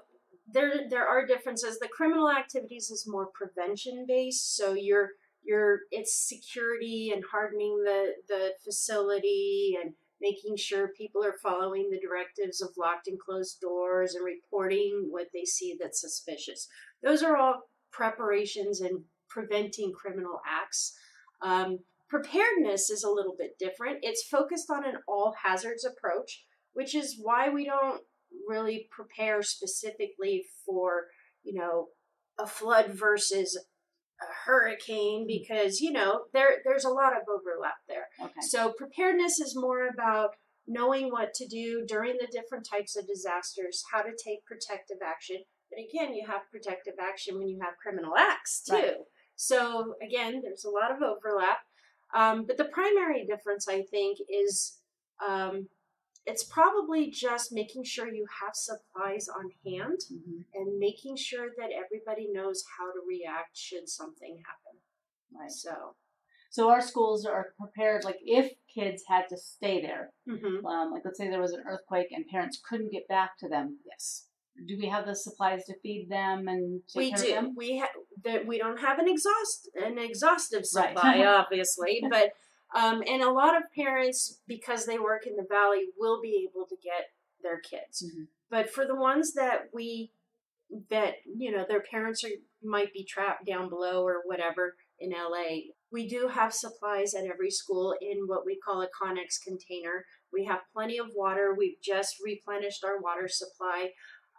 there, 0.52 0.90
there 0.90 1.08
are 1.08 1.26
differences. 1.26 1.80
The 1.80 1.88
criminal 1.88 2.30
activities 2.30 2.90
is 2.90 3.08
more 3.08 3.30
prevention 3.34 4.06
based. 4.08 4.56
So 4.56 4.74
you're, 4.74 5.10
you're, 5.44 5.82
it's 5.92 6.28
security 6.28 7.12
and 7.14 7.24
hardening 7.32 7.84
the 7.84 8.14
the 8.28 8.52
facility 8.64 9.78
and 9.82 9.94
making 10.22 10.56
sure 10.56 10.88
people 10.98 11.24
are 11.24 11.36
following 11.44 11.90
the 11.92 12.00
directives 12.00 12.62
of 12.62 12.70
locked 12.78 13.08
and 13.08 13.20
closed 13.20 13.60
doors 13.60 14.16
and 14.16 14.24
reporting 14.24 15.08
what 15.10 15.28
they 15.34 15.44
see 15.44 15.76
that's 15.80 16.00
suspicious. 16.00 16.70
Those 17.04 17.24
are 17.24 17.36
all 17.36 17.64
preparations 17.92 18.80
and 18.80 19.02
preventing 19.34 19.92
criminal 19.92 20.40
acts. 20.48 20.96
Um, 21.42 21.80
preparedness 22.10 22.90
is 22.90 23.04
a 23.04 23.10
little 23.10 23.36
bit 23.38 23.58
different. 23.60 24.00
It's 24.04 24.28
focused 24.28 24.70
on 24.70 24.86
an 24.86 24.98
all 25.08 25.34
hazards 25.44 25.86
approach, 25.86 26.46
which 26.74 26.94
is 26.94 27.18
why 27.20 27.50
we 27.50 27.66
don't 27.66 28.02
really 28.48 28.88
prepare 28.92 29.42
specifically 29.42 30.46
for, 30.66 31.06
you 31.44 31.54
know, 31.54 31.88
a 32.40 32.46
flood 32.46 32.92
versus 32.92 33.58
a 34.22 34.26
hurricane 34.46 35.26
because, 35.28 35.82
you 35.82 35.92
know, 35.92 36.26
there 36.34 36.58
there's 36.64 36.86
a 36.86 36.90
lot 36.90 37.14
of 37.14 37.24
overlap 37.28 37.78
there. 37.88 38.08
Okay. 38.22 38.42
So 38.42 38.74
preparedness 38.78 39.40
is 39.40 39.56
more 39.56 39.88
about 39.88 40.36
knowing 40.68 41.10
what 41.10 41.34
to 41.34 41.48
do 41.48 41.84
during 41.88 42.14
the 42.14 42.28
different 42.32 42.68
types 42.70 42.96
of 42.96 43.08
disasters, 43.08 43.84
how 43.92 44.02
to 44.02 44.12
take 44.12 44.46
protective 44.46 44.98
action. 45.06 45.38
But 45.70 45.80
again, 45.80 46.16
you 46.16 46.26
have 46.28 46.50
protective 46.52 46.96
action 47.02 47.38
when 47.38 47.48
you 47.48 47.60
have 47.62 47.74
criminal 47.82 48.16
acts 48.16 48.64
too. 48.64 48.74
Right. 48.74 48.96
So 49.44 49.96
again, 50.02 50.42
there's 50.42 50.64
a 50.64 50.70
lot 50.70 50.92
of 50.92 51.02
overlap. 51.02 51.60
Um, 52.16 52.46
but 52.46 52.58
the 52.58 52.66
primary 52.66 53.26
difference, 53.26 53.68
I 53.68 53.82
think, 53.82 54.20
is 54.30 54.80
um, 55.28 55.68
it's 56.26 56.44
probably 56.44 57.10
just 57.12 57.52
making 57.52 57.84
sure 57.84 58.08
you 58.08 58.26
have 58.42 58.56
supplies 58.56 59.28
on 59.28 59.52
hand 59.66 60.00
Mhm. 60.12 60.46
and 60.54 60.80
making 60.80 61.18
sure 61.18 61.50
that 61.58 61.72
everybody 61.72 62.30
knows 62.32 62.64
how 62.78 62.92
to 62.94 63.02
react 63.06 63.58
should 63.58 63.90
something 63.90 64.38
happen. 64.50 64.80
Right. 65.32 65.52
So, 65.52 65.96
So, 66.50 66.70
our 66.70 66.82
schools 66.82 67.26
are 67.26 67.56
prepared, 67.58 68.04
like 68.04 68.20
if 68.22 68.54
kids 68.68 69.04
had 69.08 69.28
to 69.30 69.38
stay 69.38 69.82
there, 69.82 70.14
mhm. 70.28 70.64
um, 70.64 70.92
like 70.94 71.04
let's 71.04 71.18
say 71.18 71.28
there 71.28 71.42
was 71.42 71.54
an 71.54 71.64
earthquake 71.66 72.12
and 72.12 72.28
parents 72.28 72.62
couldn't 72.68 72.92
get 72.92 73.08
back 73.08 73.38
to 73.40 73.50
them, 73.50 73.80
yes. 73.84 74.30
Do 74.68 74.78
we 74.78 74.88
have 74.88 75.06
the 75.06 75.16
supplies 75.16 75.66
to 75.66 75.74
feed 75.82 76.10
them 76.10 76.48
and 76.48 76.82
take 76.88 76.96
we 76.98 77.12
care 77.12 77.20
do. 77.24 77.30
of 77.38 77.44
them? 77.44 77.56
We 77.56 77.80
ha- 77.80 78.00
that 78.24 78.46
we 78.46 78.58
don't 78.58 78.80
have 78.80 79.00
an 79.00 79.08
exhaust 79.08 79.70
an 79.76 79.98
exhaustive 79.98 80.64
Right. 80.76 80.90
supply, 80.96 81.26
obviously, 81.26 82.04
but 82.10 82.34
um, 82.76 83.04
and 83.08 83.22
a 83.22 83.32
lot 83.32 83.56
of 83.56 83.64
parents, 83.76 84.40
because 84.48 84.86
they 84.86 84.98
work 84.98 85.28
in 85.28 85.36
the 85.36 85.46
valley, 85.48 85.86
will 85.98 86.20
be 86.22 86.48
able 86.50 86.66
to 86.68 86.76
get 86.84 87.12
their 87.44 87.60
kids. 87.60 88.04
Mhm. 88.04 88.28
But 88.50 88.70
for 88.70 88.86
the 88.86 88.96
ones 88.96 89.34
that 89.34 89.70
we 89.74 90.12
that 90.90 91.16
you 91.26 91.52
know 91.52 91.66
their 91.68 91.82
parents 91.82 92.24
are 92.24 92.30
might 92.64 92.94
be 92.94 93.04
trapped 93.04 93.46
down 93.46 93.70
below 93.70 94.04
or 94.04 94.22
whatever 94.26 94.76
in 95.00 95.12
LA, 95.12 95.74
we 95.92 96.08
do 96.08 96.30
have 96.30 96.54
supplies 96.54 97.14
at 97.14 97.26
every 97.26 97.52
school 97.52 97.94
in 98.02 98.26
what 98.28 98.46
we 98.46 98.58
call 98.58 98.82
a 98.82 98.88
Connex 98.88 99.42
container. 99.44 100.06
We 100.32 100.46
have 100.46 100.62
plenty 100.74 100.98
of 100.98 101.08
water. 101.14 101.54
We've 101.56 101.80
just 101.84 102.16
replenished 102.24 102.84
our 102.84 103.00
water 103.00 103.28
supply. 103.28 103.92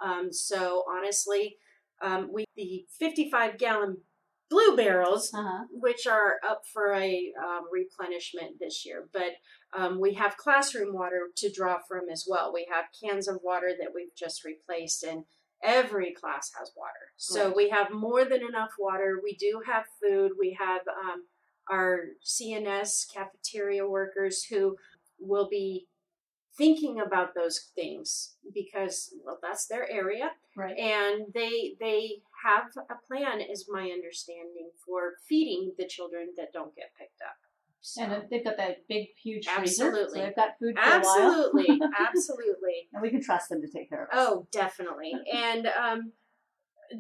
Um, 0.05 0.33
so 0.33 0.85
honestly, 0.89 1.57
um, 2.03 2.31
we 2.33 2.45
the 2.57 2.85
55 2.99 3.59
gallon 3.59 3.99
blue 4.51 4.77
barrels, 4.77 5.33
Uh-huh. 5.35 5.65
which 5.71 6.07
are 6.07 6.35
up 6.49 6.63
for 6.73 6.93
a 6.93 7.33
um, 7.43 7.65
replenishment 7.73 8.59
this 8.61 8.85
year. 8.87 9.09
But 9.13 9.33
um, 9.77 10.01
we 10.01 10.15
have 10.15 10.37
classroom 10.37 10.95
water 10.95 11.21
to 11.37 11.51
draw 11.51 11.79
from 11.89 12.09
as 12.13 12.27
well. 12.29 12.53
We 12.53 12.67
have 12.71 12.85
cans 13.03 13.27
of 13.27 13.39
water 13.43 13.71
that 13.81 13.93
we've 13.95 14.15
just 14.15 14.45
replaced, 14.45 15.03
and 15.03 15.25
every 15.63 16.13
class 16.13 16.53
has 16.59 16.71
water. 16.77 17.05
So 17.17 17.47
Right. 17.47 17.57
we 17.57 17.69
have 17.71 17.91
more 17.91 18.25
than 18.25 18.43
enough 18.47 18.73
water. 18.79 19.19
We 19.23 19.35
do 19.35 19.63
have 19.67 19.85
food. 20.01 20.33
We 20.39 20.57
have 20.61 20.83
um, 20.89 21.25
our 21.71 22.01
CNS 22.25 23.07
cafeteria 23.13 23.89
workers 23.89 24.45
who 24.45 24.77
will 25.19 25.49
be 25.49 25.87
thinking 26.57 27.01
about 27.01 27.35
those 27.35 27.71
things 27.75 28.35
because 28.55 29.13
well 29.25 29.39
that's 29.43 29.67
their 29.67 29.91
area 29.91 30.31
Right. 30.57 30.77
and 30.79 31.27
they 31.35 31.75
they 31.81 32.23
have 32.45 32.67
a 32.89 32.95
plan 33.09 33.41
is 33.41 33.67
my 33.69 33.91
understanding 33.91 34.71
for 34.87 35.15
feeding 35.29 35.73
the 35.79 35.87
children 35.87 36.29
that 36.37 36.53
don't 36.53 36.75
get 36.77 36.91
picked 36.99 37.21
up 37.23 37.37
so, 37.87 38.01
And 38.03 38.25
they've 38.31 38.43
got 38.43 38.57
that 38.57 38.89
big, 38.89 39.09
huge 39.23 39.47
freezer. 39.47 39.89
Absolutely. 39.89 40.21
So 40.21 40.25
they've 40.25 40.37
got 40.37 40.59
food 40.59 40.75
for 40.75 40.81
a 40.81 41.01
while. 41.01 41.01
absolutely 41.01 41.81
absolutely 42.09 42.89
and 42.95 43.03
we 43.03 43.11
can 43.11 43.21
trust 43.23 43.51
them 43.51 43.61
to 43.61 43.69
take 43.69 43.91
care 43.91 44.05
of 44.05 44.09
us. 44.09 44.15
oh 44.17 44.47
definitely 44.53 45.13
and 45.33 45.67
um 45.67 46.13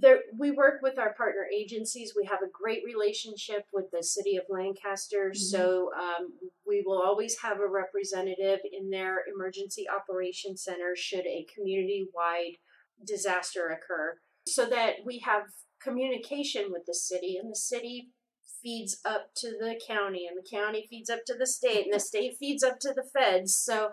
there 0.00 0.20
we 0.38 0.50
work 0.50 0.80
with 0.82 0.98
our 0.98 1.14
partner 1.14 1.46
agencies. 1.54 2.14
We 2.16 2.26
have 2.26 2.40
a 2.42 2.50
great 2.50 2.82
relationship 2.84 3.66
with 3.72 3.86
the 3.92 4.02
city 4.02 4.36
of 4.36 4.44
lancaster. 4.48 5.32
So 5.34 5.90
um, 5.98 6.32
we 6.66 6.82
will 6.84 7.02
always 7.02 7.38
have 7.42 7.60
a 7.60 7.68
representative 7.68 8.60
in 8.72 8.90
their 8.90 9.22
emergency 9.32 9.86
operations 9.88 10.62
center 10.62 10.94
should 10.96 11.26
a 11.26 11.46
community-wide 11.54 12.56
disaster 13.06 13.68
occur. 13.68 14.18
So 14.46 14.66
that 14.66 14.96
we 15.04 15.20
have 15.20 15.44
communication 15.82 16.66
with 16.70 16.86
the 16.86 16.94
city 16.94 17.38
and 17.40 17.50
the 17.50 17.56
city 17.56 18.10
feeds 18.62 18.98
up 19.04 19.28
to 19.36 19.50
the 19.50 19.78
county 19.86 20.26
and 20.26 20.36
the 20.36 20.48
county 20.48 20.86
feeds 20.88 21.10
up 21.10 21.20
to 21.26 21.34
the 21.38 21.46
state 21.46 21.84
and 21.84 21.94
the 21.94 22.00
state 22.12 22.36
feeds 22.38 22.62
up 22.62 22.78
to 22.80 22.92
the 22.94 23.04
feds. 23.12 23.56
So 23.56 23.90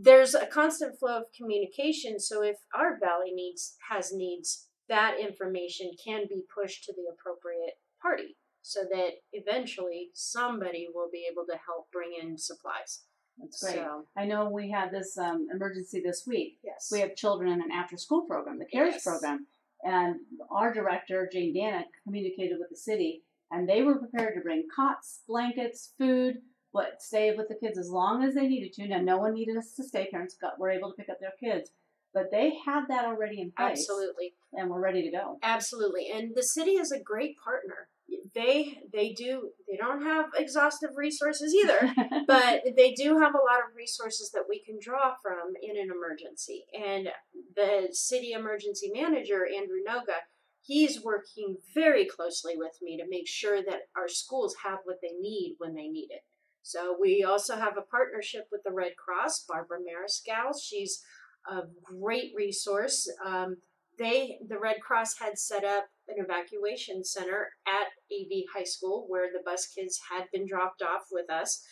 there's 0.00 0.34
a 0.34 0.46
constant 0.46 0.98
flow 0.98 1.18
of 1.18 1.24
communication. 1.36 2.18
So 2.18 2.42
if 2.42 2.56
our 2.74 2.98
valley 2.98 3.32
needs 3.32 3.76
has 3.90 4.12
needs 4.12 4.67
that 4.88 5.16
information 5.20 5.90
can 6.02 6.26
be 6.28 6.42
pushed 6.54 6.84
to 6.84 6.92
the 6.92 7.04
appropriate 7.12 7.74
party 8.00 8.36
so 8.62 8.80
that 8.90 9.10
eventually 9.32 10.10
somebody 10.14 10.88
will 10.94 11.08
be 11.12 11.26
able 11.30 11.44
to 11.46 11.58
help 11.66 11.90
bring 11.92 12.10
in 12.20 12.36
supplies 12.36 13.02
That's 13.38 13.62
great. 13.62 13.76
so 13.76 14.04
I 14.16 14.24
know 14.26 14.48
we 14.48 14.70
had 14.70 14.90
this 14.90 15.16
um, 15.16 15.46
emergency 15.54 16.00
this 16.04 16.24
week. 16.26 16.58
yes 16.64 16.88
We 16.92 17.00
have 17.00 17.14
children 17.16 17.50
in 17.52 17.60
an 17.62 17.70
after 17.72 17.96
school 17.96 18.22
program, 18.26 18.58
the 18.58 18.66
CARES 18.66 18.94
Yes. 18.94 19.04
program. 19.04 19.46
And 19.84 20.16
our 20.50 20.74
director, 20.74 21.28
Jane 21.32 21.54
Danick, 21.54 21.84
communicated 22.02 22.58
with 22.58 22.68
the 22.68 22.76
city, 22.76 23.22
and 23.52 23.68
they 23.68 23.82
were 23.82 23.96
prepared 23.98 24.34
to 24.34 24.40
bring 24.40 24.64
cots, 24.74 25.20
blankets, 25.28 25.92
food, 25.96 26.38
but 26.74 27.00
stay 27.00 27.34
with 27.36 27.48
the 27.48 27.54
kids 27.54 27.78
as 27.78 27.88
long 27.88 28.24
as 28.24 28.34
they 28.34 28.48
needed 28.48 28.72
to. 28.74 28.88
Now, 28.88 29.00
no 29.00 29.18
one 29.18 29.34
needed 29.34 29.56
us 29.56 29.72
to 29.76 29.84
stay. 29.84 30.08
Parents 30.10 30.36
got 30.38 30.58
were 30.58 30.68
able 30.70 30.90
to 30.90 30.96
pick 30.96 31.08
up 31.08 31.18
their 31.20 31.32
kids, 31.40 31.70
but 32.12 32.30
they 32.32 32.54
had 32.66 32.86
that 32.88 33.04
already 33.04 33.40
in 33.40 33.52
place, 33.52 33.78
absolutely 33.80 34.34
and 34.52 34.70
we're 34.70 34.80
ready 34.80 35.02
to 35.02 35.10
go. 35.10 35.38
Absolutely. 35.42 36.10
And 36.12 36.34
the 36.34 36.42
city 36.42 36.72
is 36.72 36.92
a 36.92 37.00
great 37.00 37.36
partner. 37.42 37.88
They 38.34 38.78
they 38.92 39.12
do 39.12 39.50
they 39.68 39.76
don't 39.76 40.02
have 40.02 40.26
exhaustive 40.36 40.90
resources 40.96 41.54
either, 41.54 41.92
but 42.26 42.62
they 42.76 42.92
do 42.92 43.18
have 43.18 43.34
a 43.34 43.44
lot 43.44 43.60
of 43.60 43.76
resources 43.76 44.30
that 44.32 44.44
we 44.48 44.62
can 44.62 44.78
draw 44.80 45.14
from 45.22 45.52
in 45.62 45.76
an 45.76 45.90
emergency. 45.90 46.64
And 46.72 47.08
the 47.54 47.88
city 47.92 48.32
emergency 48.32 48.90
manager, 48.94 49.46
Andrew 49.46 49.80
Noga, 49.86 50.20
he's 50.62 51.02
working 51.02 51.56
very 51.74 52.06
closely 52.06 52.54
with 52.56 52.78
me 52.80 52.96
to 52.96 53.08
make 53.08 53.28
sure 53.28 53.62
that 53.62 53.88
our 53.96 54.08
schools 54.08 54.56
have 54.64 54.78
what 54.84 54.98
they 55.02 55.12
need 55.20 55.56
when 55.58 55.74
they 55.74 55.88
need 55.88 56.08
it. 56.10 56.22
So 56.62 56.96
we 57.00 57.24
also 57.24 57.56
have 57.56 57.76
a 57.78 57.90
partnership 57.90 58.46
with 58.52 58.62
the 58.64 58.72
Red 58.72 58.92
Cross, 58.96 59.44
Barbara 59.48 59.78
Mariscal. 59.78 60.52
She's 60.62 61.02
a 61.50 61.62
great 61.82 62.32
resource. 62.36 63.10
Um, 63.24 63.56
they, 63.98 64.38
the 64.46 64.58
Red 64.58 64.80
Cross, 64.80 65.18
had 65.18 65.38
set 65.38 65.64
up 65.64 65.86
an 66.08 66.16
evacuation 66.18 67.04
center 67.04 67.50
at 67.66 67.88
AV 68.12 68.44
High 68.54 68.64
School 68.64 69.06
where 69.08 69.28
the 69.32 69.42
bus 69.44 69.66
kids 69.66 70.00
had 70.10 70.26
been 70.32 70.46
dropped 70.46 70.82
off 70.82 71.06
with 71.10 71.30
us. 71.30 71.64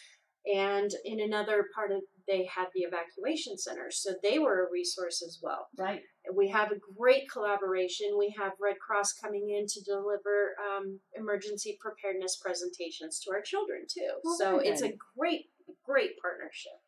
And 0.47 0.91
in 1.05 1.21
another 1.21 1.67
part 1.75 1.91
of 1.91 2.03
they 2.29 2.45
had 2.45 2.67
the 2.75 2.81
evacuation 2.81 3.57
center 3.57 3.89
so 3.91 4.11
they 4.23 4.39
were 4.39 4.67
a 4.67 4.71
resource 4.71 5.23
as 5.25 5.39
well. 5.43 5.69
Right. 5.79 6.03
We 6.35 6.49
have 6.51 6.73
a 6.73 6.79
great 6.99 7.31
collaboration. 7.31 8.17
We 8.19 8.35
have 8.39 8.53
red 8.61 8.77
cross 8.85 9.13
coming 9.13 9.51
in 9.51 9.67
to 9.67 9.85
deliver 9.85 10.55
um, 10.59 11.01
emergency 11.15 11.79
preparedness 11.81 12.37
presentations 12.37 13.21
to 13.21 13.31
our 13.33 13.43
children 13.43 13.87
too. 13.89 14.11
Oh, 14.25 14.37
so 14.39 14.59
it's 14.59 14.83
a 14.83 14.93
great 15.17 15.47
great 15.85 16.13
partnership. 16.21 16.79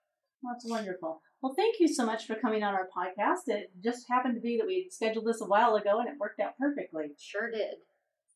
That's 0.43 0.65
wonderful 0.69 1.21
well 1.43 1.55
thank 1.57 1.81
you 1.81 1.89
so 1.89 2.05
much 2.05 2.27
for 2.27 2.35
coming 2.35 2.63
on 2.63 2.75
our 2.75 2.89
podcast 2.97 3.49
it 3.49 3.71
just 3.83 4.09
happened 4.09 4.35
to 4.35 4.41
be 4.41 4.57
that 4.57 4.67
we 4.67 4.89
scheduled 4.91 5.27
this 5.27 5.41
a 5.41 5.47
while 5.47 5.75
ago 5.77 6.01
and 6.01 6.09
it 6.09 6.19
worked 6.19 6.41
out 6.41 6.59
perfectly 6.59 7.07
sure 7.19 7.51
did 7.51 7.77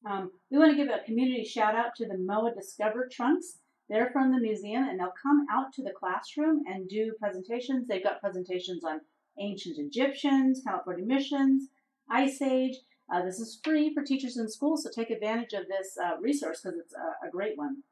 um, 0.05 0.33
we 0.51 0.59
want 0.59 0.71
to 0.71 0.77
give 0.77 0.89
a 0.89 1.05
community 1.05 1.45
shout 1.45 1.77
out 1.77 1.95
to 1.97 2.07
the 2.07 2.19
MOAH 2.19 2.55
discover 2.55 3.09
trunks 3.11 3.59
they're 3.93 4.11
from 4.11 4.33
the 4.33 4.41
museum 4.41 4.85
and 4.85 4.99
they'll 4.99 5.13
come 5.23 5.47
out 5.53 5.73
to 5.75 5.83
the 5.83 5.93
classroom 5.93 6.63
and 6.67 6.89
do 6.89 7.13
presentations. 7.21 7.87
They've 7.87 8.03
got 8.03 8.23
presentations 8.23 8.85
on 8.85 9.03
ancient 9.39 9.79
Egyptians, 9.79 10.63
California 10.67 11.05
missions, 11.05 11.69
Ice 12.11 12.41
Age. 12.41 12.77
Uh, 13.13 13.23
this 13.23 13.39
is 13.39 13.61
free 13.63 13.93
for 13.93 14.03
teachers 14.03 14.39
in 14.39 14.49
schools, 14.49 14.85
so 14.85 14.91
take 14.91 15.11
advantage 15.11 15.53
of 15.53 15.67
this 15.69 15.99
uh, 16.03 16.17
resource 16.21 16.63
because 16.63 16.79
it's 16.79 16.95
a, 16.95 17.27
a, 17.27 17.31
great 17.31 17.59
one. 17.59 17.83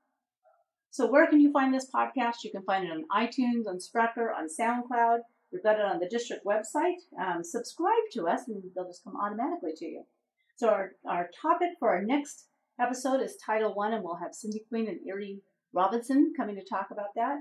So, 0.92 1.09
where 1.09 1.29
can 1.29 1.40
you 1.40 1.53
find 1.53 1.72
this 1.72 1.88
podcast? 1.94 2.42
You 2.42 2.50
can 2.50 2.64
find 2.64 2.85
it 2.85 2.90
on 2.90 3.05
iTunes, 3.14 3.68
on 3.68 3.79
Spreaker, 3.79 4.35
on 4.37 4.48
SoundCloud. 4.48 5.18
We've 5.53 5.62
got 5.62 5.79
it 5.79 5.85
on 5.85 6.00
the 6.00 6.09
district 6.09 6.44
website. 6.44 6.98
Um, 7.20 7.44
subscribe 7.44 8.11
to 8.12 8.26
us, 8.26 8.48
and 8.48 8.62
they'll 8.74 8.87
just 8.87 9.05
come 9.05 9.16
automatically 9.16 9.72
to 9.76 9.85
you. 9.87 10.05
So, 10.57 10.68
our, 10.68 10.92
our 11.09 11.31
topic 11.40 11.70
for 11.79 11.90
our 11.90 12.03
next 12.03 12.46
episode 12.81 13.20
is 13.22 13.37
Title 13.44 13.74
One, 13.74 13.94
and 13.94 14.03
we'll 14.03 14.16
have 14.16 14.35
Cindy 14.35 14.64
Queen 14.68 14.88
and 14.88 14.98
Erie 15.07 15.42
Robinson 15.72 16.33
coming 16.37 16.57
to 16.57 16.64
talk 16.68 16.88
about 16.90 17.14
that. 17.14 17.38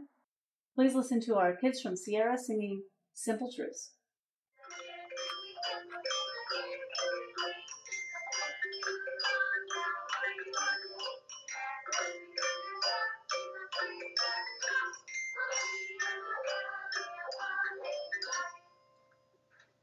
Please 0.75 0.93
listen 0.93 1.19
to 1.21 1.35
our 1.35 1.55
kids 1.55 1.81
from 1.81 1.95
Sierra 1.95 2.38
singing 2.38 2.83
Simple 3.13 3.51
Truths. 3.53 3.93